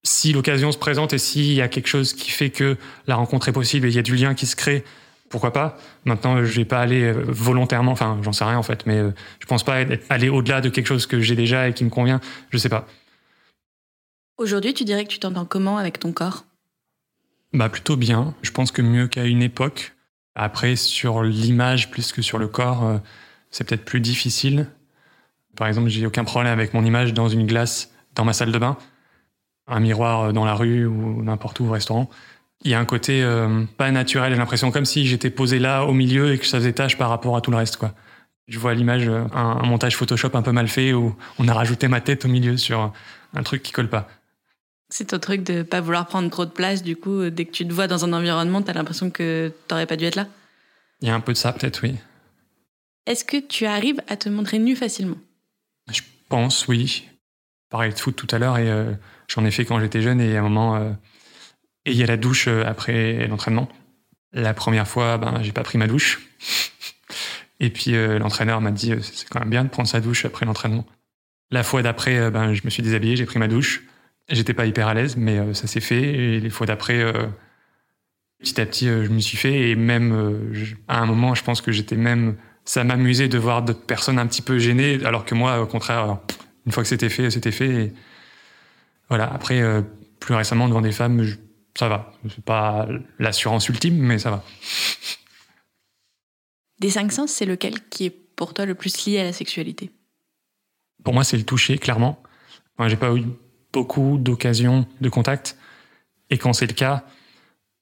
[0.04, 2.78] si l'occasion se présente et s'il y a quelque chose qui fait que
[3.08, 4.84] la rencontre est possible et il y a du lien qui se crée,
[5.32, 8.86] pourquoi pas Maintenant, je vais pas aller euh, volontairement, enfin, j'en sais rien en fait,
[8.86, 11.84] mais euh, je pense pas aller au-delà de quelque chose que j'ai déjà et qui
[11.84, 12.22] me convient.
[12.50, 12.86] Je sais pas.
[14.38, 16.46] Aujourd'hui, tu dirais que tu t'entends comment avec ton corps?
[17.54, 18.34] Bah plutôt bien.
[18.42, 19.94] Je pense que mieux qu'à une époque.
[20.36, 22.98] Après, sur l'image plus que sur le corps, euh,
[23.50, 24.68] c'est peut-être plus difficile.
[25.58, 28.58] Par exemple, j'ai aucun problème avec mon image dans une glace dans ma salle de
[28.58, 28.78] bain
[29.68, 32.10] un miroir dans la rue ou n'importe où au restaurant.
[32.64, 35.84] Il y a un côté euh, pas naturel, j'ai l'impression comme si j'étais posé là
[35.86, 37.78] au milieu et que ça faisait tâche par rapport à tout le reste.
[37.78, 37.94] Quoi.
[38.48, 41.54] Je vois à l'image euh, un, montage Photoshop un peu mal fait où on a
[41.54, 42.94] rajouté ma tête au milieu sur
[43.34, 44.08] un truc qui colle pas.
[44.90, 47.66] C'est ton truc de pas vouloir prendre trop de place, du coup, dès que tu
[47.66, 50.28] te vois dans un environnement, tu as l'impression que t'aurais pas dû être là?
[51.02, 51.96] Il y a un peu de ça, peut-être, oui.
[53.08, 55.18] Est-ce que tu arrives à te montrer nu facilement?
[55.92, 57.08] Je pense, oui.
[57.70, 58.70] Pareil de foot tout à l'heure et
[59.34, 60.92] J'en ai fait quand j'étais jeune et à un moment, euh,
[61.86, 63.70] et il y a la douche euh, après l'entraînement.
[64.34, 66.22] La première fois, ben, j'ai pas pris ma douche.
[67.60, 70.46] Et puis euh, l'entraîneur m'a dit c'est quand même bien de prendre sa douche après
[70.46, 70.86] l'entraînement.
[71.52, 73.84] La fois d'après, ben, je me suis déshabillé, j'ai pris ma douche.
[74.30, 76.02] J'étais pas hyper à l'aise, mais ça s'est fait.
[76.02, 77.04] Et les fois d'après,
[78.40, 79.70] petit à petit, je me suis fait.
[79.70, 80.54] Et même
[80.88, 82.38] à un moment, je pense que j'étais même.
[82.64, 86.20] Ça m'amusait de voir d'autres personnes un petit peu gênées, alors que moi, au contraire,
[86.66, 87.94] une fois que c'était fait, c'était fait.
[89.10, 89.32] Voilà.
[89.34, 89.82] Après, euh,
[90.20, 91.26] plus récemment, devant des femmes,
[91.78, 92.14] ça va.
[92.30, 92.88] C'est pas
[93.20, 94.44] l'assurance ultime, mais ça va.
[96.80, 99.92] Des cinq sens, c'est lequel qui est pour toi le plus lié à la sexualité?
[101.04, 102.22] Pour moi, c'est le toucher, clairement.
[102.88, 103.24] J'ai pas eu
[103.72, 105.58] beaucoup d'occasions de contact.
[106.30, 107.06] Et quand c'est le cas,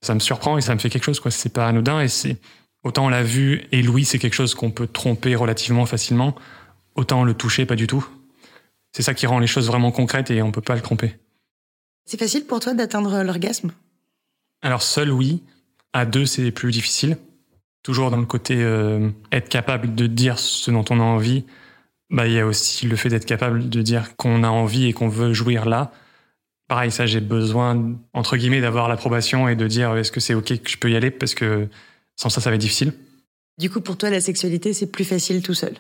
[0.02, 1.32] ça me surprend et ça me fait quelque chose, quoi.
[1.32, 2.38] C'est pas anodin et c'est,
[2.84, 6.36] autant la vue et l'ouïe, c'est quelque chose qu'on peut tromper relativement facilement,
[6.96, 8.06] autant le toucher, pas du tout.
[8.92, 11.16] C'est ça qui rend les choses vraiment concrètes et on peut pas le tromper.
[12.06, 13.72] C'est facile pour toi d'atteindre l'orgasme?
[14.62, 15.44] Alors seul, oui.
[15.94, 17.18] À deux, c'est plus difficile.
[17.84, 21.46] Toujours dans le côté euh, être capable de dire ce dont on a envie.
[22.10, 24.94] Bah, il y a aussi le fait d'être capable de dire qu'on a envie et
[24.94, 25.92] qu'on veut jouir là.
[26.68, 30.62] Pareil, ça, j'ai besoin, entre guillemets, d'avoir l'approbation et de dire est-ce que c'est OK
[30.62, 31.10] que je peux y aller?
[31.10, 31.68] Parce que
[32.16, 32.94] sans ça, ça va être difficile.
[33.58, 35.74] Du coup, pour toi, la sexualité, c'est plus facile tout seul?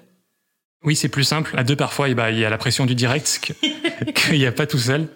[0.83, 1.53] Oui, c'est plus simple.
[1.57, 3.53] À deux, parfois, il y a la pression du direct
[4.15, 5.09] qu'il n'y a pas tout seul.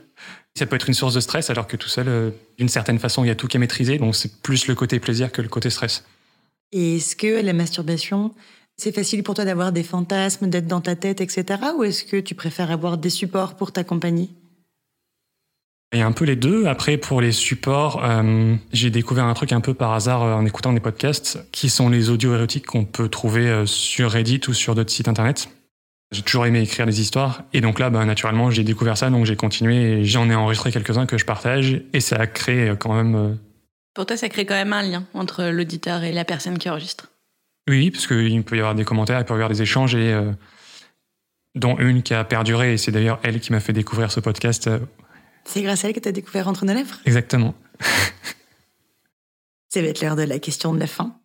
[0.55, 2.29] Ça peut être une source de stress, alors que tout seul, euh,
[2.59, 3.97] d'une certaine façon, il y a tout qui est maîtrisé.
[3.97, 6.03] Donc, c'est plus le côté plaisir que le côté stress.
[6.71, 8.33] Et est-ce que la masturbation,
[8.77, 11.59] c'est facile pour toi d'avoir des fantasmes, d'être dans ta tête, etc.
[11.77, 14.29] Ou est-ce que tu préfères avoir des supports pour t'accompagner
[15.95, 16.65] il y a un peu les deux.
[16.65, 20.43] Après, pour les supports, euh, j'ai découvert un truc un peu par hasard euh, en
[20.43, 24.73] écoutant des podcasts, qui sont les audios érotiques qu'on peut trouver sur Reddit ou sur
[24.73, 25.49] d'autres sites internet.
[26.13, 27.43] J'ai toujours aimé écrire des histoires.
[27.53, 30.71] Et donc là, bah, naturellement, j'ai découvert ça, donc j'ai continué et j'en ai enregistré
[30.71, 31.81] quelques-uns que je partage.
[31.91, 33.15] Et ça a créé euh, quand même.
[33.15, 33.33] Euh,
[33.95, 37.09] Pour toi, ça crée quand même un lien entre l'auditeur et la personne qui enregistre.
[37.67, 40.13] Oui, parce qu'il peut y avoir des commentaires, il peut y avoir des échanges, et
[40.13, 40.31] euh,
[41.55, 42.73] dont une qui a perduré.
[42.73, 44.69] Et c'est d'ailleurs elle qui m'a fait découvrir ce podcast.
[45.45, 46.99] C'est grâce à elle que tu as découvert Entre nos lèvres?
[47.05, 47.55] Exactement.
[49.69, 51.15] Ça va être l'heure de la question de la fin.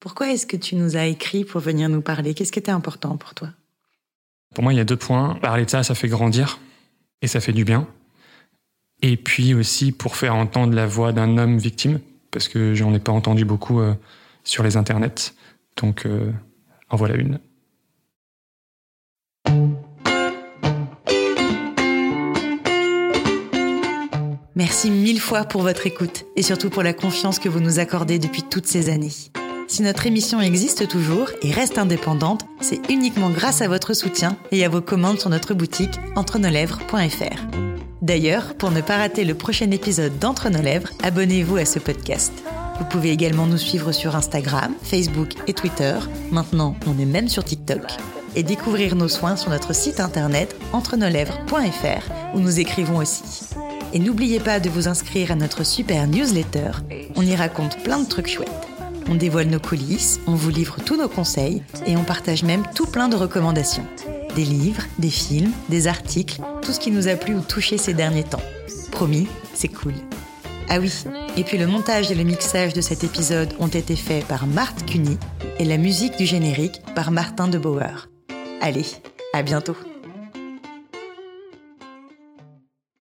[0.00, 2.34] Pourquoi est-ce que tu nous as écrit pour venir nous parler?
[2.34, 3.48] Qu'est-ce qui était important pour toi?
[4.54, 5.34] Pour moi, il y a deux points.
[5.42, 6.60] Parler de ça, ça fait grandir
[7.20, 7.86] et ça fait du bien.
[9.02, 12.00] Et puis aussi pour faire entendre la voix d'un homme victime,
[12.30, 13.94] parce que j'en ai pas entendu beaucoup euh,
[14.44, 15.34] sur les internets.
[15.76, 16.32] Donc, euh,
[16.88, 17.40] en voilà une.
[24.56, 28.20] Merci mille fois pour votre écoute et surtout pour la confiance que vous nous accordez
[28.20, 29.10] depuis toutes ces années.
[29.74, 34.64] Si notre émission existe toujours et reste indépendante, c'est uniquement grâce à votre soutien et
[34.64, 37.42] à vos commandes sur notre boutique entre-nos-lèvres.fr.
[38.00, 42.32] D'ailleurs, pour ne pas rater le prochain épisode d'Entre nos lèvres, abonnez-vous à ce podcast.
[42.78, 45.96] Vous pouvez également nous suivre sur Instagram, Facebook et Twitter.
[46.30, 47.82] Maintenant, on est même sur TikTok.
[48.36, 53.24] Et découvrir nos soins sur notre site internet entre-nos-lèvres.fr où nous écrivons aussi.
[53.92, 56.70] Et n'oubliez pas de vous inscrire à notre super newsletter.
[57.16, 58.73] On y raconte plein de trucs chouettes.
[59.08, 62.86] On dévoile nos coulisses, on vous livre tous nos conseils et on partage même tout
[62.86, 63.86] plein de recommandations.
[64.34, 67.94] Des livres, des films, des articles, tout ce qui nous a plu ou touché ces
[67.94, 68.42] derniers temps.
[68.90, 69.94] Promis, c'est cool.
[70.68, 70.92] Ah oui,
[71.36, 74.86] et puis le montage et le mixage de cet épisode ont été faits par Marthe
[74.86, 75.18] Cuny
[75.58, 78.08] et la musique du générique par Martin de Bauer.
[78.62, 78.86] Allez,
[79.34, 79.76] à bientôt